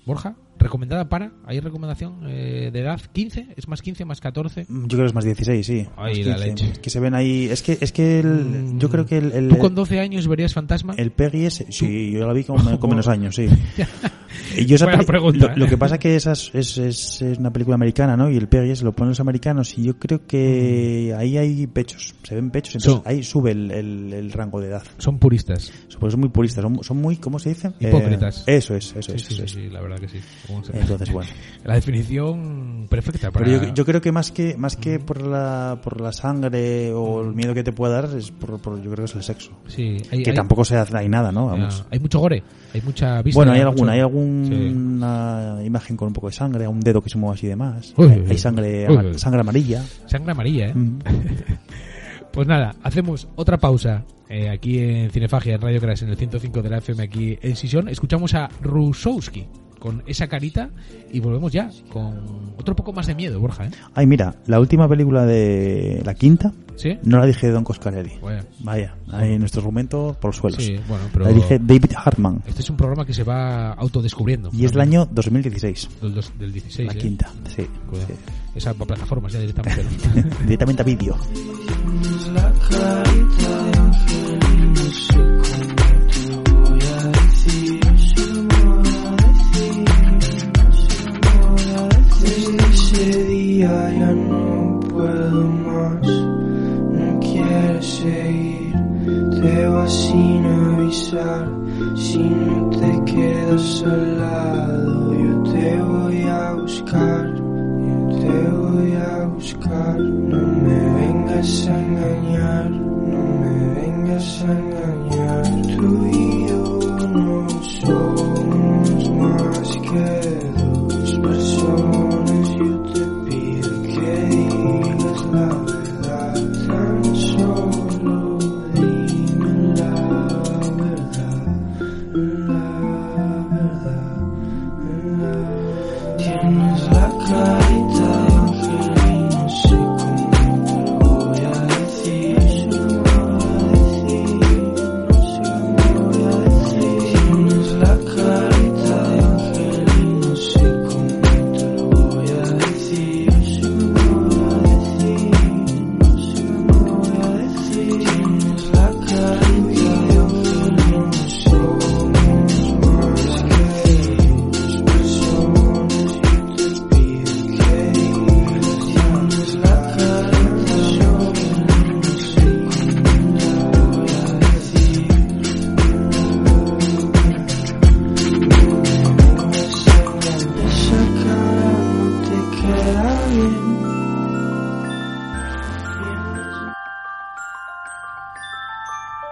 [0.06, 1.32] Borja, recomendada para.
[1.46, 3.00] ¿Hay recomendación eh, de edad?
[3.14, 3.54] ¿15?
[3.56, 4.66] ¿Es más 15, más 14?
[4.70, 5.88] Yo creo que es más 16, sí.
[5.98, 6.48] Ay, Más la 15.
[6.48, 6.70] leche.
[6.72, 7.46] Es que se ven ahí.
[7.52, 8.80] Es que, es que el- Mm.
[8.80, 10.94] yo creo que el, el, ¿Tú con 12 años verías fantasma?
[10.98, 11.66] el Peggy es.
[11.70, 13.48] Sí, yo la vi con, con menos años, sí.
[14.68, 15.58] Yo esa peli- pregunta, lo, ¿eh?
[15.58, 18.30] lo que pasa que esa es, es, es- una película americana, ¿no?
[18.30, 22.16] Y el Peggy es lo ponen los americanos y yo creo que ahí hay pechos,
[22.24, 24.84] se ven pechos, entonces ahí sube el, el, el rango de edad.
[24.98, 25.72] Son puristas.
[26.00, 27.72] Pues son muy puristas, son, son muy, ¿cómo se dice?
[27.80, 28.44] Hipócritas.
[28.48, 29.22] Eh, eso es, eso Sí, es.
[29.22, 29.52] sí, eso sí, es.
[29.52, 30.20] sí, la verdad que sí.
[30.52, 31.30] ¿Cómo se- Entonces, bueno.
[31.64, 33.46] La definición perfecta para...
[33.46, 37.22] Pero yo, yo creo que más que más que por la por la sangre o
[37.22, 39.52] el miedo que te puede dar es por, por- yo creo que es el sexo.
[39.68, 41.48] Sí, hay, Que hay- tampoco se hace nada, ¿no?
[41.48, 41.86] Vamos.
[41.92, 42.44] hay mucho gore,
[42.74, 43.38] hay mucha vista.
[43.38, 44.04] Bueno, hay alguna, hay Sí.
[44.04, 47.94] alguna imagen con un poco de sangre, un dedo que se mueve así demás.
[47.98, 49.18] Uy, hay sangre uy, ama- uy.
[49.20, 49.84] sangre amarilla.
[50.08, 50.74] Sangre amarilla, ¿eh?
[50.74, 51.00] Mm.
[52.32, 56.62] Pues nada, hacemos otra pausa eh, aquí en Cinefagia, en Radio Crash, en el 105
[56.62, 57.90] de la FM, aquí en Sisión.
[57.90, 59.48] Escuchamos a Rusowski
[59.82, 60.70] con esa carita
[61.12, 63.72] y volvemos ya con otro poco más de miedo, Borja, ¿eh?
[63.96, 66.98] Ay, mira, la última película de la quinta ¿Sí?
[67.04, 68.14] no la dije de Don Coscarelli.
[68.22, 70.64] Bueno, Vaya, ahí nuestro argumento por los suelos.
[70.64, 74.52] sí, bueno, pero La dije David Hartman este es un programa que se va autodescubriendo.
[74.54, 75.90] y es del año 2016.
[76.02, 76.98] Del, dos- del 16, La ¿eh?
[76.98, 77.68] quinta, sí.
[77.90, 78.08] Cuidado.
[78.10, 78.14] sí.
[78.54, 79.84] Esa para plataformas ya directamente.
[80.46, 81.16] Directamente a vídeo.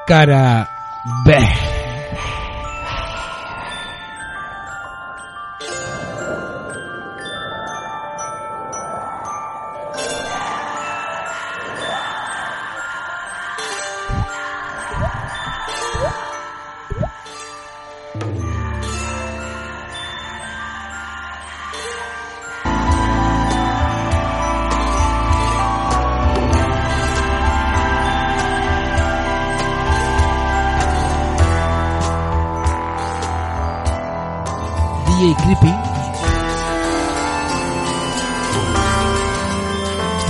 [0.09, 0.65] Cara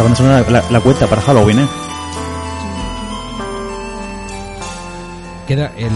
[0.10, 1.68] banda sonora la, la cuenta para Halloween, ¿eh?
[5.48, 5.92] Queda el,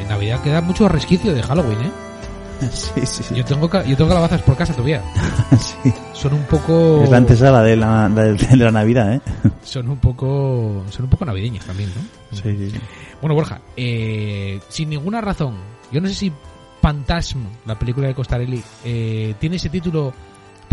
[0.00, 1.90] en Navidad queda mucho resquicio de Halloween, ¿eh?
[2.72, 3.34] Sí, sí, sí.
[3.34, 5.02] Yo tengo, yo tengo calabazas por casa todavía.
[5.82, 5.92] Sí.
[6.12, 7.02] Son un poco...
[7.04, 9.20] Es la antesala de la, de, de la Navidad, ¿eh?
[9.62, 10.82] Son un poco...
[10.90, 12.36] Son un poco navideñas también, ¿no?
[12.36, 12.80] Sí, sí, sí.
[13.20, 15.56] Bueno, Borja, eh, sin ninguna razón,
[15.92, 16.32] yo no sé si
[16.80, 20.12] Phantasm, la película de Costarelli, eh, tiene ese título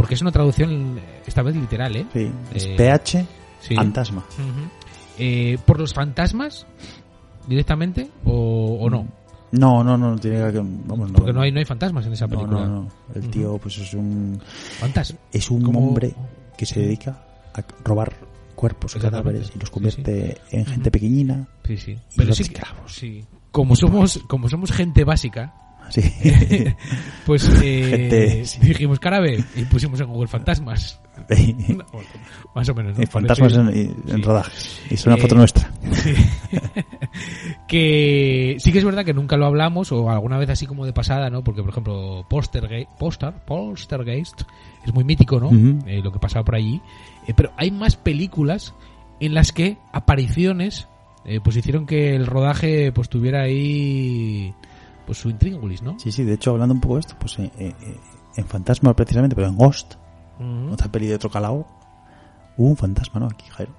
[0.01, 2.07] porque es una traducción esta vez literal, ¿eh?
[2.11, 3.23] Sí, es Eh, PH
[3.59, 3.75] sí.
[3.75, 4.25] fantasma.
[5.19, 6.65] Eh, ¿Por los fantasmas
[7.47, 9.07] directamente o, o no?
[9.51, 11.13] No, no, no, tiene que vamos, no.
[11.19, 12.65] Porque no hay, no hay fantasmas en esa no, película.
[12.65, 12.87] no, no.
[13.13, 14.41] El tío pues es un
[14.79, 15.19] Fantasma.
[15.31, 16.15] es un hombre
[16.57, 17.23] que se dedica
[17.53, 18.11] a robar
[18.55, 21.47] cuerpos, cadáveres y los Sí, convierte en gente pequeñina.
[21.63, 21.95] Sí, sí.
[22.15, 22.91] Pero los sí, esclavos.
[22.91, 23.23] sí.
[23.51, 26.13] Como somos, como somos gente básica, Así.
[27.25, 28.59] pues eh, Gente, sí.
[28.61, 30.99] dijimos carabe y pusimos en Google fantasmas.
[31.69, 31.85] No,
[32.55, 32.97] más o menos.
[32.97, 33.05] ¿no?
[33.05, 34.21] fantasmas en, en sí.
[34.23, 34.81] rodajes.
[34.89, 35.71] Y es una Eh, foto nuestra.
[35.91, 36.13] Sí.
[37.67, 40.93] que sí que es verdad que nunca lo hablamos o alguna vez así como de
[40.93, 41.43] pasada, ¿no?
[41.43, 44.41] Porque por ejemplo, Posterge- Poster, Poltergeist
[44.85, 45.51] es muy mítico, ¿no?
[45.87, 46.81] Eh, lo que pasaba por allí.
[47.27, 48.73] Eh, pero hay más películas
[49.19, 50.87] en las que apariciones
[51.25, 54.53] eh, pues hicieron que el rodaje pues tuviera ahí
[55.05, 55.99] pues su intríngulis, ¿no?
[55.99, 57.99] Sí, sí, de hecho, hablando un poco de esto, pues eh, eh, eh,
[58.37, 59.95] en Fantasma precisamente, pero en Ghost,
[60.39, 60.73] Ujú.
[60.73, 61.67] otra peli de otro calao,
[62.57, 63.27] hubo un fantasma, ¿no?
[63.27, 63.73] Aquí, Jairo.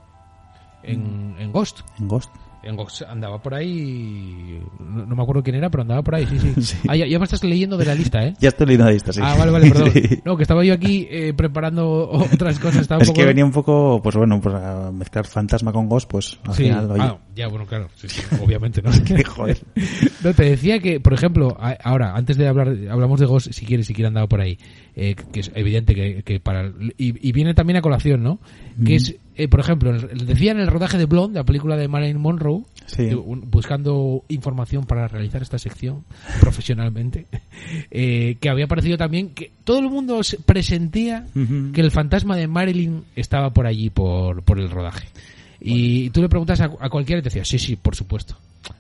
[0.83, 1.81] en, en Ghost.
[1.99, 2.31] En Ghost.
[2.65, 4.61] En Ghost andaba por ahí.
[4.79, 6.53] No, no me acuerdo quién era, pero andaba por ahí, sí, sí.
[6.63, 6.77] Sí.
[6.89, 8.35] Ah, ya, ya me estás leyendo de la lista, ¿eh?
[8.41, 9.21] Ya estoy leyendo la lista, sí.
[9.23, 9.91] Ah, vale, vale, perdón.
[9.93, 10.21] Sí.
[10.25, 12.83] No, que estaba yo aquí eh, preparando otras cosas.
[12.83, 13.21] Estaba un Es poco...
[13.21, 16.63] que venía un poco, pues bueno, pues a mezclar fantasma con Ghost, pues al Sí.
[16.65, 17.89] final, oye, Ah, ya, bueno, claro.
[17.97, 18.91] Sí, sí, obviamente, ¿no?
[19.05, 19.59] que joder.
[20.23, 23.87] No, te decía que, por ejemplo, ahora, antes de hablar, hablamos de Ghost, si quieres,
[23.87, 24.57] si quieres andado por ahí,
[24.95, 28.39] eh, que es evidente que, que para, y, y viene también a colación, ¿no?
[28.85, 32.21] Que es, eh, por ejemplo, decía en el rodaje de Blonde, la película de Marilyn
[32.21, 33.05] Monroe, Sí.
[33.15, 36.05] un- buscando información para realizar esta sección
[36.41, 37.27] profesionalmente,
[37.91, 41.27] eh, que había parecido también que todo el mundo se presentía
[41.73, 45.09] que el fantasma de Marilyn estaba por allí, por, por el rodaje.
[45.61, 48.37] Y tú le preguntas a, a cualquiera y te decía, sí, sí, por supuesto.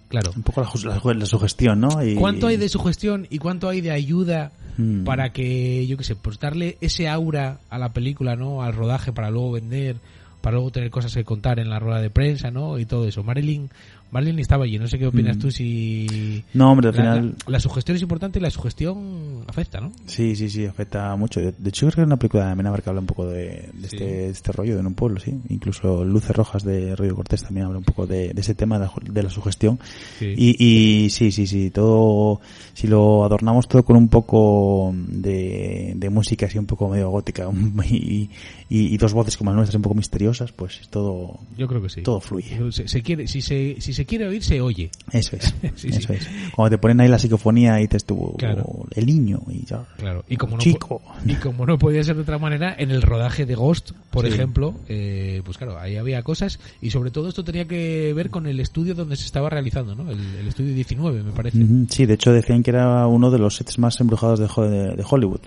[0.09, 0.33] Claro.
[0.37, 2.05] Un poco la, la- la sugestión, ¿no?
[2.05, 5.05] Y, ¿Cuánto hay de sugestión y cuánto hay de ayuda Mm.
[5.05, 8.63] para que, yo qué sé, pues darle ese aura a la película, ¿no?
[8.63, 9.97] Al rodaje para luego vender,
[10.43, 12.79] para luego tener cosas que contar en la rueda de prensa, ¿no?
[12.79, 13.23] Y todo eso.
[13.23, 13.71] Marilyn,
[14.13, 14.79] Marilyn estaba allí.
[14.79, 15.41] No sé qué opinas Mm.
[15.41, 16.45] tú si...
[16.55, 17.35] No, hombre, al La, final...
[17.47, 19.91] la- la sugestión es importante y la sugestión afecta, ¿no?
[20.07, 21.41] Sí, sí, sí, afecta mucho.
[21.41, 23.71] De de hecho, creo que es una película de Amenábar que habla un poco de,
[23.73, 23.97] de Sí.
[23.97, 25.35] este, de este rollo de en un pueblo, sí.
[25.49, 28.85] Incluso Luces Rojas de Rodrigo Cortés también habla un poco de, de ese tema de
[28.85, 29.79] la, ju- de la sugestión.
[30.19, 30.35] Sí.
[30.37, 30.57] Y,
[31.05, 32.41] y sí, sí, sí, todo,
[32.75, 37.49] si lo adornamos todo con un poco de, música así un poco medio gótica
[37.89, 38.29] y,
[38.69, 42.03] y dos voces como las nuestras un poco misteriosas, pues todo, Yo creo que sí.
[42.03, 42.59] todo fluye.
[42.73, 44.91] Se, se quiere, si, se, si se quiere oír, se oye.
[45.13, 46.15] Eso es, Sí, eso sí.
[46.15, 46.29] es.
[46.55, 48.87] Cuando te ponen ahí la psicofonía y dices tú, Claro.
[48.95, 49.85] el niño y ya.
[49.99, 51.03] Claro, y como no Chico.
[51.27, 54.33] y como no podía ser de otra manera, en el rodaje de Ghost, por Sí.
[54.33, 58.47] ejemplo, eh, pues claro, ahí había cosas y sobre todo esto tenía que ver con
[58.47, 60.11] el estudio donde se estaba realizando, ¿no?
[60.11, 61.59] El, el estudio 19, me parece.
[61.89, 64.97] Sí, de hecho decían que era uno de los sets más embrujados de, Ho- de-
[64.97, 65.41] de Hollywood.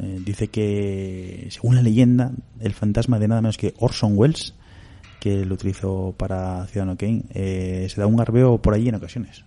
[0.00, 4.54] Eh, dice que, según la leyenda, el fantasma de nada menos que Orson Welles,
[5.24, 9.42] que lo utilizó para Ciudadano Kane, eh, se da un garbeo por allí en ocasiones.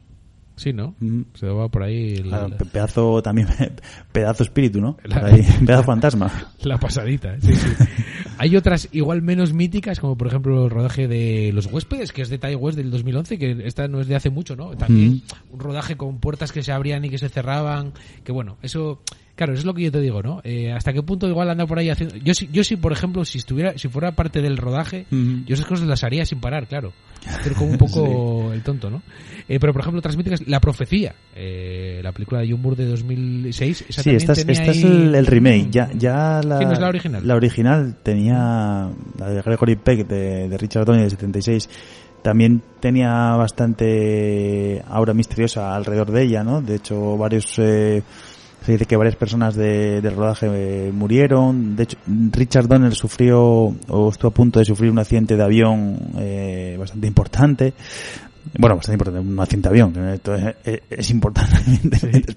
[0.56, 0.96] Sí, ¿no?
[1.00, 1.26] Ujú.
[1.36, 3.48] Se daba por ahí el- Claro, pe- pedazo también,
[4.12, 4.98] pedazo espíritu, ¿no?
[5.04, 6.32] La- ahí, pedazo fantasma.
[6.64, 7.40] la pasadita.
[7.40, 7.68] sí, sí.
[8.40, 12.30] Hay otras igual menos míticas, como por ejemplo el rodaje de Los Huéspedes, que es
[12.30, 14.76] de Ty West del 2011, que esta no es de hace mucho, ¿no?
[14.76, 15.22] También
[15.52, 19.02] un rodaje con puertas que se abrían y que se cerraban, que bueno, eso
[19.38, 20.42] Claro, eso es lo que yo te digo, ¿no?
[20.44, 22.16] Eh, ¿Hasta qué punto igual anda por ahí haciendo...
[22.18, 25.68] Yo, sí- yo sí, por ejemplo, si estuviera, si fuera parte del rodaje, yo esas
[25.68, 26.92] cosas las haría sin parar, claro.
[27.28, 29.04] Hacer como un poco el tonto, ¿no?
[29.48, 33.86] Eh, pero, por ejemplo, es La Profecía, eh, la película de John Moore de 2006.
[33.90, 35.70] esa Sí, esta es, tenía esta es el, el remake.
[35.70, 37.28] Ya, ya la, Sí, no es la original.
[37.28, 41.70] La original tenía la de Gregory Peck de, de Richard Donner de 76.
[42.24, 46.62] También tenía bastante aura misteriosa alrededor de ella, ¿no?
[46.62, 48.02] De hecho, varios eh,
[48.66, 51.76] se dice que varias personas de, del rodaje eh, murieron.
[51.76, 51.98] De hecho,
[52.32, 53.42] Richard Donner sufrió
[53.88, 57.74] o estuvo a punto de sufrir un accidente de avión eh, bastante importante.
[58.58, 61.56] Bueno, bastante importante, un accidente de avión, esto es, es- es importante.
[61.68, 62.36] evidentemente.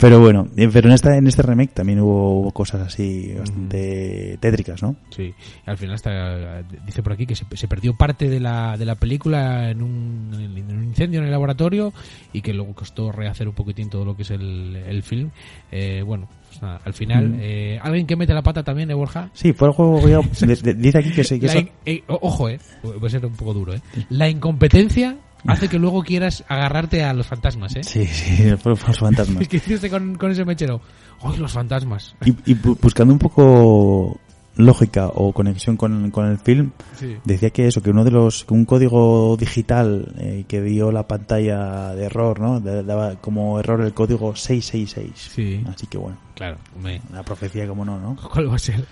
[0.00, 4.82] Pero bueno, eh, pero en esta en este remake también hubo, cosas así bastante tétricas,
[4.82, 4.96] ¿no?
[5.10, 5.34] Sí,
[5.66, 8.94] al final hasta dice por aquí que se, se perdió parte de la, de la
[8.94, 11.92] película en un, en un incendio en el laboratorio
[12.32, 15.30] y que luego costó rehacer un poquitín todo lo que es el, el film.
[15.70, 17.38] Eh, bueno, pues nada, al final, Mm.
[17.40, 19.30] eh, alguien que mete la pata también, ¿eh, Borja?
[19.34, 19.70] Sí, fue
[20.08, 22.58] ya- de- de- dice aquí que, se, que La eso- in- eh, ojo, eh,
[23.04, 23.80] a ser un poco duro, eh.
[24.08, 25.16] La incompetencia
[25.46, 27.82] hace que luego quieras agarrarte a los fantasmas, eh.
[27.84, 29.46] Sí, sí, los fantasmas.
[29.48, 30.80] Que hiciste con, con ese mechero.
[31.22, 32.14] ¡Ay, los fantasmas!
[32.24, 34.18] Y, y bu- buscando un poco
[34.56, 37.16] lógica o conexión con, con el film, Sí.
[37.24, 41.06] decía que eso, que uno de los, que un código digital eh, que dio la
[41.06, 42.60] pantalla de error, ¿no?
[42.60, 45.32] Da- Daba como error el código 666.
[45.34, 45.64] Sí.
[45.72, 48.16] Así que bueno, Claro, me, una profecía como no, ¿no?
[48.32, 48.82] ¿Cuál va a ser?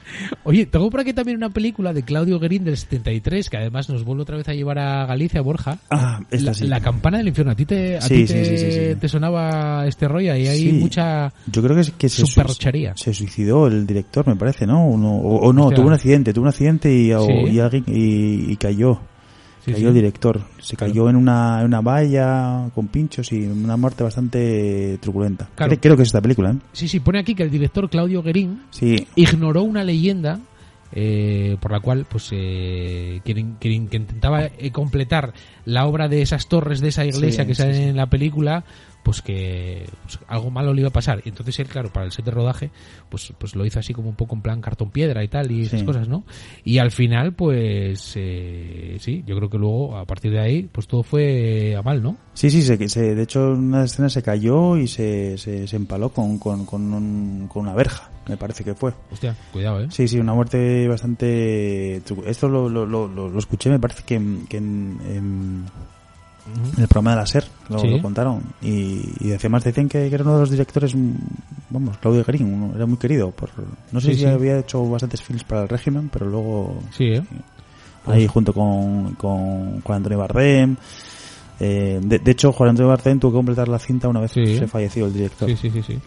[0.44, 4.05] Oye, tengo por aquí también una película de Claudio Guerín del 73, que además nos
[4.05, 5.78] vuelve otra vez a llevar a Galicia, Borja.
[5.88, 6.66] Ah, esta La, sí.
[6.66, 7.53] la campana del infierno.
[7.53, 10.36] ¿A ti te, a Sí, ti sí, te, te sonaba este rollo?
[10.36, 11.32] Y hay mucha...
[11.46, 12.92] Yo creo que, es- que se, Superchería.
[12.96, 14.86] se suicidó el director, me parece, ¿no?
[14.86, 17.22] Uno- o, o no, tuvo un accidente, tuvo un accidente y, o-
[17.64, 19.01] alguien y, y cayó.
[19.68, 19.88] Sí, cayó sí.
[19.88, 20.40] el director.
[20.60, 20.92] Se Claro.
[20.92, 25.48] cayó en una, en una valla con pinchos y una muerte bastante truculenta.
[25.54, 25.76] Claro.
[25.80, 26.56] Creo que es esta película, ¿eh?
[26.72, 30.38] Sí, sí, pone aquí que el director Claudio Guerín Sí, ignoró una leyenda
[30.92, 35.34] eh, por la cual pues eh, quien- que intentaba eh, completar
[35.66, 37.82] la obra de esas torres de esa iglesia Sí, que sí, sale sí.
[37.82, 38.64] en la película
[39.09, 42.12] pues que pues, algo malo le iba a pasar y entonces él claro para el
[42.12, 42.70] set de rodaje
[43.09, 45.62] pues pues lo hizo así como un poco en plan cartón piedra y tal y
[45.62, 46.24] esas cosas no
[46.62, 50.86] y al final pues eh, sí yo creo que luego a partir de ahí pues
[50.86, 54.22] todo fue a mal no sí, sí, se, se- de hecho en una escena se
[54.22, 58.62] cayó y se, se, se empaló con, con, con, un- con una verja, me parece
[58.62, 58.92] que fue.
[59.11, 61.96] hostia cuidado eh Sí, sí, una muerte bastante...
[62.26, 65.64] Esto lo, lo, lo, lo- lo escuché, me parece que, en- que en, en-.
[66.76, 67.88] En el programa de la SER lo, Sí.
[67.88, 68.42] lo contaron.
[68.62, 71.12] Y, y además decían que, que era uno de los directores, mm,
[71.70, 73.30] vamos, Claudio Garín, uno- era muy querido.
[73.30, 73.51] por
[73.92, 74.26] No sé Sí, si sí.
[74.26, 77.22] había hecho bastantes films para el régimen, pero luego sí eh
[78.07, 80.76] ahí junto con, con Juan Antonio Bardem.
[81.61, 84.57] eh, de, de hecho, Juan Antonio Bardem tuvo que completar la cinta una vez Sí.
[84.57, 85.49] se falleció el director.
[85.51, 85.99] Sí, sí, sí, sí.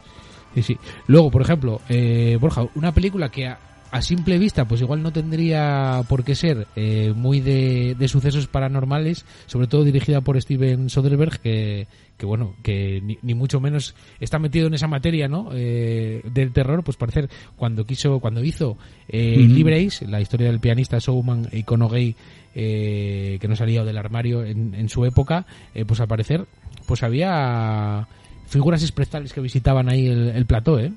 [0.56, 0.78] Sí, sí.
[1.08, 3.60] Luego, por ejemplo, eh, Borja, una película que a,
[3.92, 8.48] a simple vista, pues igual no tendría por qué ser eh, muy de, de sucesos
[8.48, 11.88] paranormales, sobre todo dirigida por Steven Soderbergh, que,
[12.18, 15.50] que bueno, que ni, ni mucho menos está metido en esa materia, ¿no?
[15.54, 18.78] Eh, del terror, pues parecer cuando quiso, cuando hizo
[19.10, 19.36] eh.
[19.38, 22.16] Libre Ace, la historia del pianista showman icono gay
[22.56, 26.46] eh, que no salía del armario en, en su época, eh, pues al parecer,
[26.86, 28.08] pues había
[28.48, 30.92] figuras espectrales que visitaban ahí el, el plató, ¿eh?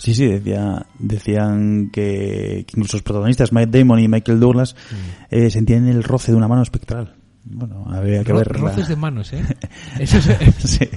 [0.00, 5.34] Sí, sí, decía, decían que, que incluso los protagonistas, Mike Damon y Michael Douglas, Mm.
[5.34, 7.16] eh, sentían el roce de una mano espectral.
[7.44, 8.48] Bueno, había que Ro- ver.
[8.48, 9.42] roces de manos, ¿eh?
[9.98, 10.88] Eso es, sí.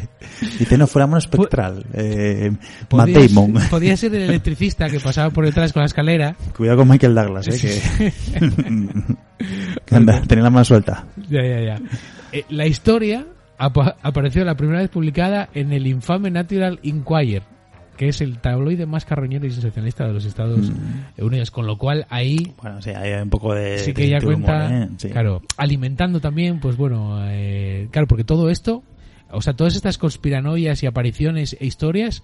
[0.60, 1.86] Dice, no, fuera mano espectral.
[1.94, 2.52] Eh,
[2.94, 3.60] Matt Damon.
[3.60, 6.36] ser- podía ser el electricista que pasaba por detrás con la escalera.
[6.56, 8.14] Cuidado con Michael Douglas, eh, que,
[9.86, 11.06] que anda, tenía la mano suelta.
[11.30, 11.82] Ya, ya, ya.
[12.32, 13.26] Eh, la historia
[13.58, 17.44] apa- apareció la primera vez publicada en el infame Natural Inquirer,
[17.98, 21.24] que es el tabloide más carroñero y sensacionalista de los Estados Mm.
[21.24, 23.78] Unidos, con lo cual ahí Bueno, sí, hay un poco de.
[23.80, 24.90] sí de que ya cuenta, humor, ¿eh?
[24.98, 25.10] Sí.
[25.10, 28.84] claro, alimentando también, pues bueno, eh, claro, porque todo esto,
[29.34, 32.24] o sea, todas estas conspiranoias y apariciones e historias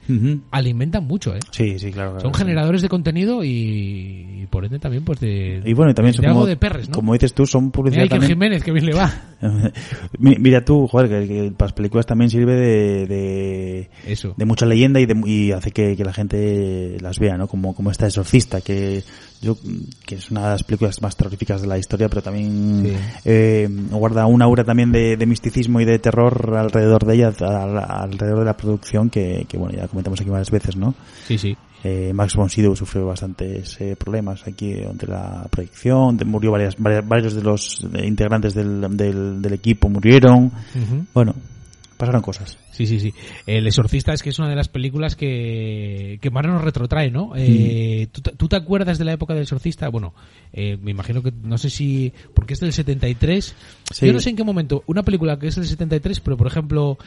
[0.52, 1.40] alimentan mucho, ¿eh?
[1.52, 2.20] Sí, sí, claro.
[2.20, 2.40] Son sí.
[2.40, 5.62] generadores de contenido y, y por ende también, pues de.
[5.66, 6.96] Y bueno, y también de son algo como, de perres, ¿no?
[6.96, 8.30] como dices tú, son Mira, publicidad Iker también.
[8.32, 9.12] Jiménez, que bien le va.
[10.20, 14.34] Mi- Mira tú, joder, que, que las películas también sirve de, de, Eso.
[14.38, 17.48] de mucha leyenda y, de, y hace que, que la gente las vea, ¿no?
[17.48, 19.04] Como, como esta exorcista, que
[19.42, 19.58] yo,
[20.06, 22.94] que es una de las películas más terroríficas de la historia, pero también Sí.
[23.26, 27.78] eh, guarda una aura también de, de misticismo y de terror alrededor de ella, al-
[27.80, 30.94] alrededor de la producción, que, que bueno, ya comentamos aquí varias veces, ¿no?
[31.28, 31.56] Sí, sí.
[31.82, 36.76] Eh, Max von Sydow sufrió bastantes eh, problemas aquí durante la proyección, de- murió varias,
[36.78, 40.52] varias- varios de los eh, integrantes del, del, del equipo murieron,
[41.14, 41.34] bueno,
[42.00, 42.58] pasaron cosas.
[42.72, 43.14] Sí, sí, sí.
[43.46, 47.34] El Exorcista es que es una de las películas que, que más nos retrotrae, ¿no?
[47.36, 49.90] Eh, ¿tú, te- tú te acuerdas de la época del Exorcista?
[49.90, 50.14] Bueno,
[50.54, 53.56] eh, me imagino que, no sé si, porque es del 73.
[53.94, 54.08] Sí.
[54.08, 56.98] Yo no sé en qué momento, una película que es del 73, pero por ejemplo,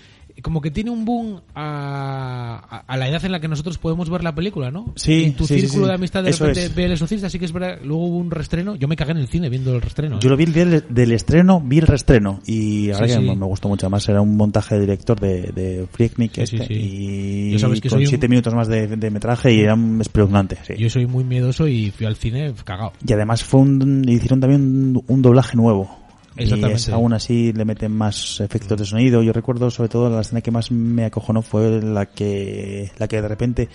[0.40, 4.08] como que tiene un boom a, a- a la edad en la que nosotros podemos
[4.08, 4.92] ver la película, ¿no?
[4.96, 5.88] Sí, Y tu sí, círculo sí.
[5.88, 6.74] de amistad de Eso repente es.
[6.74, 7.78] ve el Exorcista, sí que es verdad.
[7.84, 8.76] Luego hubo un restreno.
[8.76, 10.16] Yo me cagué en el cine viendo el restreno.
[10.16, 10.20] ¿eh?
[10.22, 13.34] Yo lo vi el día del, del estreno, vi el restreno y ahora que me-
[13.46, 13.86] gustó mucho.
[13.86, 17.98] Además era un montaje de director de, de sí, este, y Ya sabes que con
[18.00, 20.58] un- siete minutos más de, de metraje y era un espeluznante.
[20.78, 22.92] Yo soy muy miedoso y fui al cine cagado.
[23.06, 26.01] Y además fue un, hicieron también un, un doblaje nuevo.
[26.36, 26.76] Y Exactamente.
[26.80, 29.22] es, aún así le meten más efectos de sonido.
[29.22, 33.20] Yo recuerdo sobre todo la escena que más me acojonó fue la que, la que
[33.20, 33.68] de repente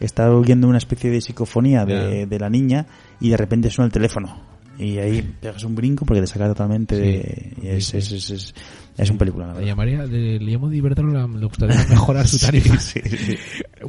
[0.00, 2.86] está oyendo una especie de psicofonía de, de la niña
[3.20, 4.50] y de repente suena el teléfono.
[4.78, 7.00] Y ahí pegas un brinco porque te saca totalmente Sí.
[7.02, 7.52] de...
[7.62, 8.54] y es, Sí, es, es,
[8.96, 9.68] es, un película, la Le verdad.
[9.72, 12.76] llamaría, le, le llamo le gustaría mejorar su tarifa.
[12.80, 13.38] Sí, sí, sí.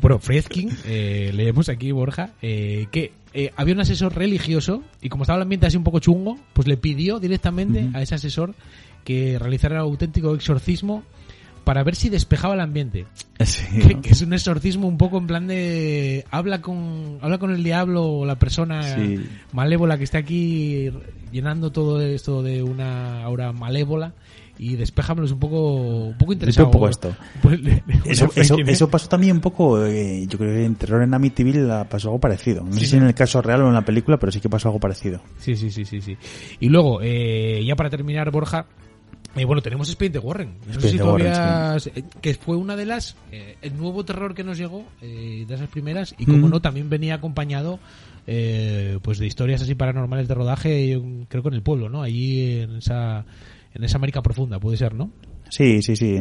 [0.02, 5.24] Bueno, Friedkin, eh, leemos aquí, Borja, eh, que eh, había un asesor religioso y como
[5.24, 8.54] estaba el ambiente así un poco chungo, pues le pidió directamente a ese asesor
[9.04, 11.04] que realizara el auténtico exorcismo
[11.64, 13.06] para ver si despejaba el ambiente.
[13.46, 14.02] Sí, Que, ¿no?
[14.02, 18.04] que es un exorcismo un poco en plan de habla con habla con el diablo
[18.06, 19.20] o la persona Sí.
[19.54, 20.90] malévola que está aquí
[21.32, 24.14] llenando todo esto de una aura malévola
[24.58, 25.76] y despéjamelos un poco
[26.08, 26.68] un poco interesado.
[26.68, 27.16] un poco esto.
[27.42, 31.02] Pues le- le- Eso, eso, pasó también un poco, eh, yo creo que en Terror
[31.04, 32.64] en Amityville la pasó algo parecido.
[32.64, 32.92] No Sí, sé sí.
[32.92, 35.22] si en el caso real o en la película, pero sí que pasó algo parecido.
[35.40, 36.18] Sí, sí, sí, sí, sí.
[36.60, 38.66] Y luego, eh, ya para terminar, Borja,
[39.36, 40.50] eh, bueno, tenemos Expediente Warren.
[40.68, 41.74] No sé si Expediente todavía...
[41.74, 43.16] Warren, eh, Que fue una de las...
[43.32, 46.52] eh, el nuevo terror que nos llegó, eh, de esas primeras, y como Mm.
[46.52, 47.80] no, también venía acompañado
[48.28, 52.04] eh, pues de historias así paranormales de rodaje, yo creo que en el pueblo, ¿no?
[52.04, 53.26] Allí en esa,
[53.74, 55.12] en esa América profunda, puede ser, ¿no?
[55.50, 56.16] Sí, sí, sí.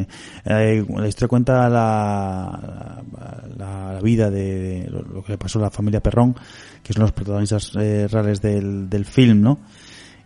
[0.45, 3.03] Eh, la historia cuenta la,
[3.57, 6.35] la, vida de, lo, que le pasó a la familia Perrón,
[6.83, 9.61] que son los protagonistas eh, reales del, del film, ¿no?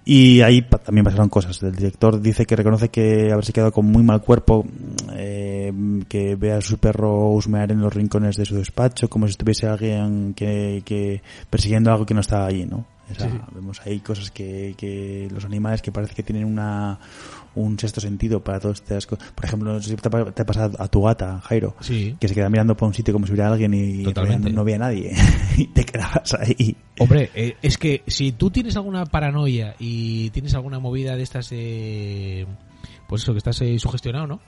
[0.06, 1.62] Y ahí también pasaron cosas.
[1.62, 4.66] El director dice que reconoce que haberse quedado con muy mal cuerpo,
[5.14, 5.72] eh,
[6.08, 9.66] que ve a su perro husmear en los rincones de su despacho, como si estuviese
[9.66, 12.86] alguien que, que persiguiendo algo que no estaba allí, ¿no?
[13.11, 13.42] O sea, Sí, sí.
[13.55, 16.98] Vemos ahí cosas que, que los animales que parece que tienen una
[17.55, 19.30] un sexto sentido para todas estas cosas.
[19.32, 22.16] Por ejemplo, no sé si te, ha- te ha pasado a tu gata, Jairo, Sí.
[22.18, 24.50] que se queda mirando por un sitio como si hubiera alguien y Totalmente.
[24.50, 25.12] no, veía a nadie.
[25.57, 26.76] y te quedabas ahí.
[26.98, 31.48] Hombre, eh, es que si tú tienes alguna paranoia y tienes alguna movida de estas,
[31.52, 32.46] eh,
[33.09, 34.40] pues eso, que estás eh, sugestionado, ¿no?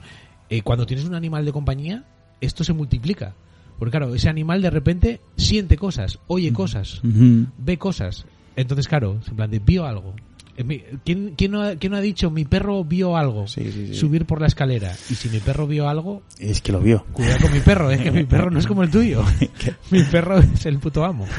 [0.49, 2.03] Eh, cuando tienes un animal de compañía,
[2.41, 3.35] esto se multiplica.
[3.79, 8.25] Porque claro, ese animal de repente siente cosas, oye cosas, ve cosas.
[8.57, 10.15] Entonces, claro, en plan de, vio algo.
[10.57, 13.47] Eh, ¿Quién, quién no ha, quién no ha dicho mi perro vio algo?
[13.47, 13.93] Sí, sí, sí.
[13.95, 14.91] Subir por la escalera.
[15.09, 17.05] Y si mi perro vio algo, Es que lo vio.
[17.13, 19.23] cuidado con mi perro, es que mi perro no es como el tuyo.
[19.91, 21.25] mi perro es el puto amo.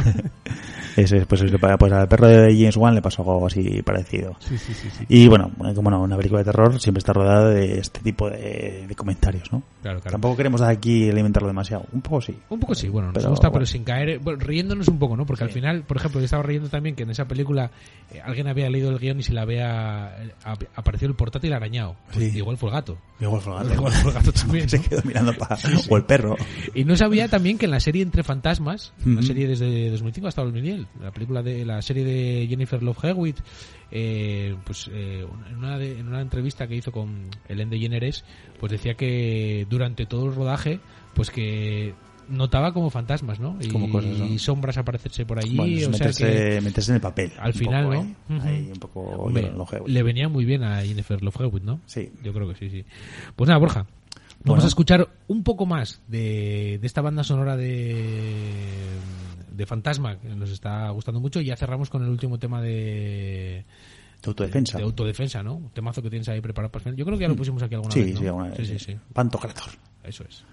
[0.96, 1.44] Eso es, pues,
[1.78, 4.34] pues al perro de James Wan le pasó algo así parecido.
[4.40, 5.04] Sí, sí, sí, sí.
[5.08, 8.84] Y bueno, como no, una película de terror siempre está rodeada de este tipo de,
[8.88, 9.62] de comentarios, ¿no?
[9.80, 10.10] Claro, claro.
[10.12, 11.84] Tampoco queremos aquí alimentarlo demasiado.
[11.92, 12.36] Un poco sí.
[12.48, 15.24] Un poco sí, bueno, nos Pero, gusta, pero sin caer, bueno, riéndonos un poco, ¿no?
[15.24, 17.70] Porque al final, por ejemplo, yo estaba riendo también que en esa película
[18.12, 21.52] eh, alguien había leído el guion y se le había eh, ap- aparecido el portátil
[21.52, 21.96] arañado.
[22.12, 22.38] Pues Sí.
[22.38, 22.98] igual fue el gato.
[23.20, 23.74] Igual fue el gato.
[23.74, 24.68] Igual fue el gato también.
[24.68, 25.56] Se quedó mirando para...
[25.88, 26.36] O el perro.
[26.74, 29.22] Y no sabía también que en la serie Entre Fantasmas, una Ujú.
[29.26, 33.36] serie desde 2005 hasta 2010, la película de la serie de Jennifer Love Hewitt,
[33.90, 38.24] eh, pues eh, en, una de- en una entrevista que hizo con Ellen DeGeneres,
[38.60, 40.80] pues decía que durante todo el rodaje,
[41.14, 41.94] pues que
[42.28, 43.56] notaba como fantasmas, ¿no?
[43.60, 44.26] Y, Como cosas, ¿no?
[44.26, 47.32] y sombras aparecerse por allí, Bueno, o sea meterse, que meterse en el papel.
[47.38, 47.94] al final, poco,
[48.28, 48.36] ¿no?
[48.36, 48.40] ¿eh?
[48.44, 49.00] Ahí un poco...
[49.00, 49.52] hombre,
[49.86, 51.80] le venía muy bien a Jennifer Love Hewitt, ¿no?
[51.86, 52.10] Sí.
[52.22, 52.84] Yo creo que sí, sí.
[53.36, 53.86] Pues nada, Borja.
[54.44, 58.84] Vamos a escuchar un poco más de, de esta banda sonora de,
[59.50, 63.64] de Fantasma, que nos está gustando mucho, y ya cerramos con el último tema de,
[64.22, 64.78] De autodefensa.
[64.78, 65.54] de autodefensa, ¿no?
[65.56, 66.96] Un temazo que tienes ahí preparado para el final.
[66.96, 68.20] Yo creo que ya lo pusimos aquí alguna Sí, vez, ¿no?
[68.20, 68.56] sí, alguna vez.
[68.58, 68.96] sí, sí, sí.
[69.12, 69.70] Pantocrator.
[70.04, 70.44] Eso es.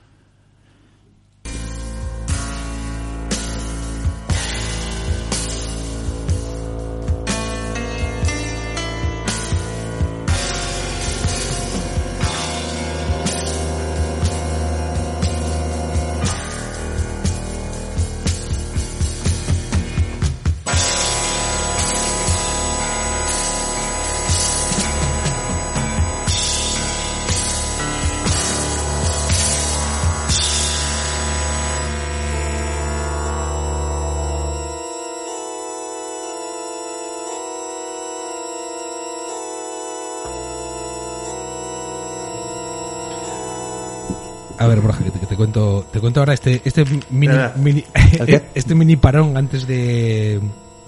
[45.36, 47.84] Te, cuento, te cuento ahora este, este mini, mini
[48.56, 50.40] este mini parón antes de,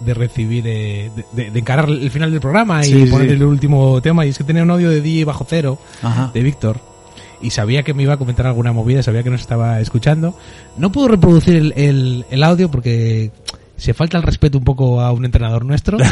[0.06, 3.34] de recibir, eh, de, de- de encarar el final del programa y sí, poner sí.
[3.36, 4.26] el último tema.
[4.26, 6.32] Y es que tenía un audio de DJ Bajo Cero Ajá.
[6.34, 6.80] de Víctor
[7.42, 10.36] y sabía que me iba a comentar alguna movida, sabía que nos estaba escuchando.
[10.78, 13.32] No puedo reproducir el, el- el audio porque
[13.76, 15.98] se falta el respeto un poco a un entrenador nuestro.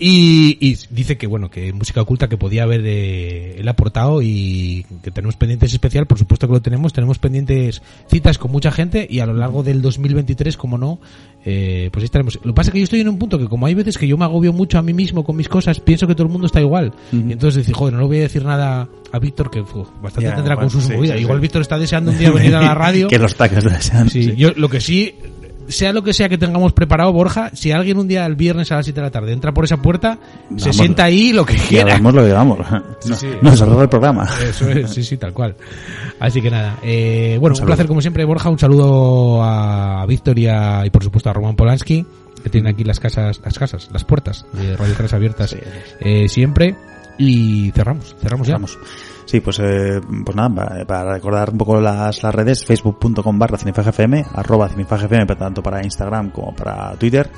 [0.00, 4.86] y, y dice que bueno, que música oculta que podía haber eh, él aportado y
[5.02, 9.06] que tenemos pendientes especial, por supuesto que lo tenemos, tenemos pendientes citas con mucha gente
[9.08, 10.98] y a lo largo del 2023, como no,
[11.44, 12.36] eh, pues ahí estaremos.
[12.36, 14.08] Lo que pasa es que yo estoy en un punto que como hay veces que
[14.08, 16.46] yo me agobio mucho a mí mismo con mis cosas, pienso que todo el mundo
[16.46, 16.92] está igual.
[17.12, 20.30] Y entonces decir, joder, no le voy a decir nada a Víctor que fu, bastante
[20.30, 21.16] Ya, tendrá bueno, con sus sí, movidas.
[21.16, 21.42] sí, Igual sí.
[21.42, 23.08] Víctor está deseando un día venir a la radio.
[23.08, 24.08] que los taques desean.
[24.08, 24.34] Sí, sí.
[24.36, 25.14] yo lo que sí,
[25.70, 28.76] sea lo que sea que tengamos preparado, Borja, si alguien un día el viernes a
[28.76, 30.18] las 7 de la tarde entra por esa puerta,
[30.56, 31.94] se sienta ahí lo que quiera.
[31.94, 32.58] hagamos lo que hagamos.
[33.08, 33.28] No, sí.
[33.40, 34.28] no se arregla el programa.
[34.46, 35.56] Eso es, sí, sí, tal cual.
[36.18, 37.66] Así que nada, eh, bueno, un, saludo.
[37.68, 42.04] placer como siempre, Borja, un saludo a Victoria y por supuesto a Roman Polanski,
[42.42, 45.58] que tienen aquí las casas, las casas, las puertas de Radio 3 abiertas Sí.
[46.00, 46.76] eh, siempre.
[47.18, 48.58] Y cerramos, cerramos ya.
[49.30, 53.56] Sí, pues, eh, pues nada, pa- para recordar un poco las, las redes, facebook.com barra
[53.58, 57.30] cinefagfm, arroba cinefagfm, tanto para Instagram como para Twitter,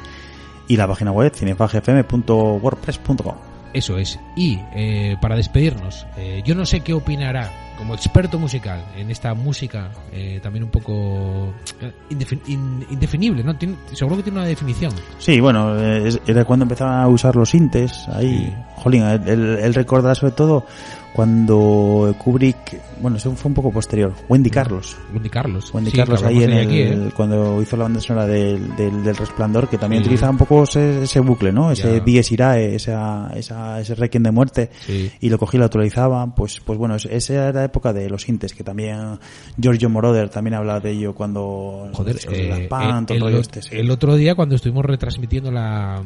[0.69, 3.35] y la página web cinefagfm.wordpress.com.
[3.75, 4.19] Eso es.
[4.37, 9.35] Y eh, para despedirnos, eh, yo no sé qué opinará como experto musical en esta
[9.35, 13.55] música eh, también un poco eh, indefin- in- indefinible, ¿no?
[13.57, 14.93] Tiene- seguro que tiene una definición.
[15.19, 19.75] Sí, bueno, eh, era cuando empezaban a usar los sintes, ahí, jolín, él, él- él
[19.75, 20.65] recordará sobre todo
[21.15, 24.97] cuando Kubrick, bueno, eso fue un poco posterior, Wendy Carlos.
[25.13, 25.73] Wendy Carlos.
[25.75, 27.11] Wendy Sí, Carlos ahí en el, aquí, ¿eh?
[27.15, 30.09] cuando hizo la banda sonora del, del, del Resplandor, que también Sí.
[30.09, 31.71] utilizaba un poco ese, ese bucle, ¿no?
[31.71, 32.01] Ese Ya.
[32.05, 35.11] Dies Irae, esa, esa, ese Requiem de muerte, Sí.
[35.21, 38.09] y lo cogí y lo actualizaba, pues, pues bueno, es- esa era la época de
[38.09, 39.19] los sintes, que también
[39.61, 43.61] Giorgio Moroder también hablaba de ello cuando Joder, de eh, todo el, el el- este,
[43.81, 46.03] el otro día cuando estuvimos retransmitiendo la,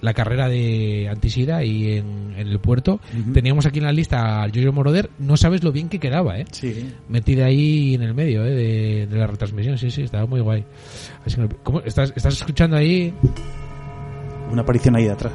[0.00, 3.00] la carrera de Antisida y en, en el puerto,
[3.32, 6.46] teníamos aquí en la lista a Jojo Moroder, no sabes lo bien que quedaba, ¿eh?
[6.52, 6.92] Sí.
[7.08, 8.50] metida ahí en el medio ¿eh?
[8.50, 10.64] de, de la retransmisión, sí, sí, estaba muy guay.
[11.26, 11.80] Así que, ¿cómo?
[11.80, 13.12] ¿Estás, ¿Estás escuchando ahí?
[14.50, 15.32] Una aparición ahí de atrás,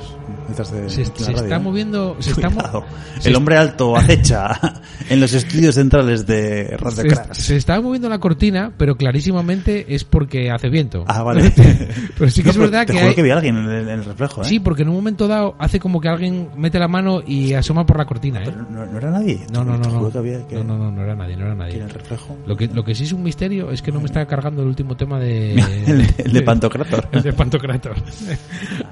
[0.47, 1.59] detrás de, Se, de la se radio, está ¿eh?
[1.59, 2.85] moviendo, se está, mo- Cuidado.
[3.19, 4.59] se El hombre alto acecha
[5.09, 7.27] en los estudios centrales de Radio se, Crash.
[7.33, 11.03] se está moviendo la cortina, pero clarísimamente es porque hace viento.
[11.07, 11.51] Ah, vale.
[12.17, 13.89] Pero sí que es No, verdad te que hay- que vi a alguien en el,
[13.89, 14.45] en el reflejo, ¿eh?
[14.45, 17.85] Sí, porque en un momento dado hace como que alguien mete la mano y asoma
[17.85, 18.45] por la cortina, ¿eh?
[18.45, 19.39] Pero no, no era nadie.
[19.51, 20.11] No, no, no, no.
[20.11, 21.77] que había que, No, no, no, era nadie, no era nadie.
[21.77, 22.37] en el reflejo.
[22.45, 24.67] Lo que, lo que sí es un misterio es que no me está cargando el
[24.67, 25.53] último tema de...
[25.53, 27.07] el, de- el de Pantocrator.
[27.11, 27.95] El de Pantocrator.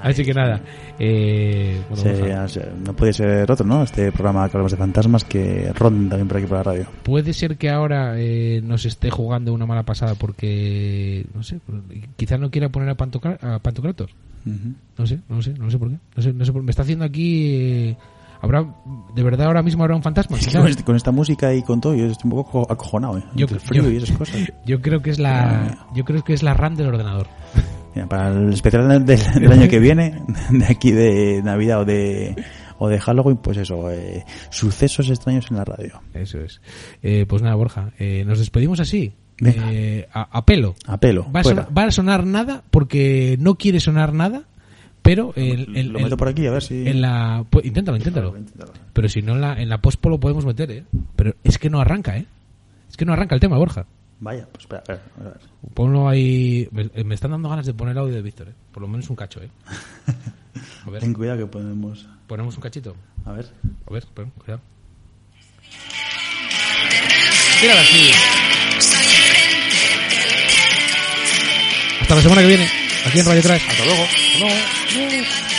[0.02, 0.62] Así que nada.
[1.00, 1.41] Eh,
[1.90, 2.04] bueno,
[2.86, 3.84] no puede ser otro, ¿no?
[3.84, 6.86] Este programa que hablamos de fantasmas que ronden también por aquí por la radio.
[7.04, 11.60] puede ser que ahora eh, nos esté jugando una mala pasada porque, no sé,
[12.18, 14.10] quizás no quiera poner a, Pantocra- a Pantocrator.
[14.98, 15.98] No sé, no sé, no sé por qué.
[16.16, 17.46] No sé, no sé por- me está haciendo aquí...
[17.56, 17.98] eh,
[18.44, 18.66] ¿Habrá,
[19.16, 20.36] de verdad ahora mismo habrá un fantasma?
[20.52, 23.24] Con, este- con esta música y con todo, yo estoy un poco co- acojonado, ¿eh?
[23.36, 24.38] Yo- Entre el frío yo- y esas cosas.
[24.66, 27.28] Yo creo que es la, yo creo que es la RAM del ordenador.
[27.96, 32.36] Mira, para el especial del, del año que viene, de aquí de Navidad o de,
[32.78, 36.02] o de Halloween, pues eso, eh, sucesos extraños en la radio.
[36.14, 36.62] Eso es.
[37.04, 39.14] Eh, pues nada, Borja, eh, nos despedimos así.
[39.44, 40.76] Eh, a, a pelo.
[40.86, 41.26] A pelo.
[41.36, 44.44] Va a, sonar, va a sonar nada porque no quiere sonar nada,
[45.02, 46.88] pero el, el- Lo el- meto por aquí a ver si...
[46.88, 48.38] en la pues, inténtalo, inténtalo.
[48.38, 48.72] Inténtalo.
[48.94, 50.84] Pero si no en la en la pospo lo podemos meter, ¿eh?
[51.16, 52.26] Pero es que no arranca, ¿eh?
[52.88, 53.88] Es que no arranca el tema, Borja.
[54.22, 55.40] Vaya, pues espera, a ver, a ver.
[55.74, 56.70] Ponlo ahí.
[56.72, 58.54] Me, me están dando ganas de poner audio de Víctor, ¿eh?
[58.72, 59.50] Por lo menos un cacho, ¿eh?
[60.86, 62.08] A ver, Ten cuidado que podemos...
[62.28, 62.96] ponemos un cachito.
[63.26, 63.50] A ver.
[63.88, 64.62] A ver, cuidado.
[67.60, 68.12] Tírala así.
[72.02, 72.70] Hasta la semana que viene,
[73.06, 73.62] aquí en Radio Crash.
[73.70, 74.04] Hasta luego.
[74.04, 75.51] Hasta luego.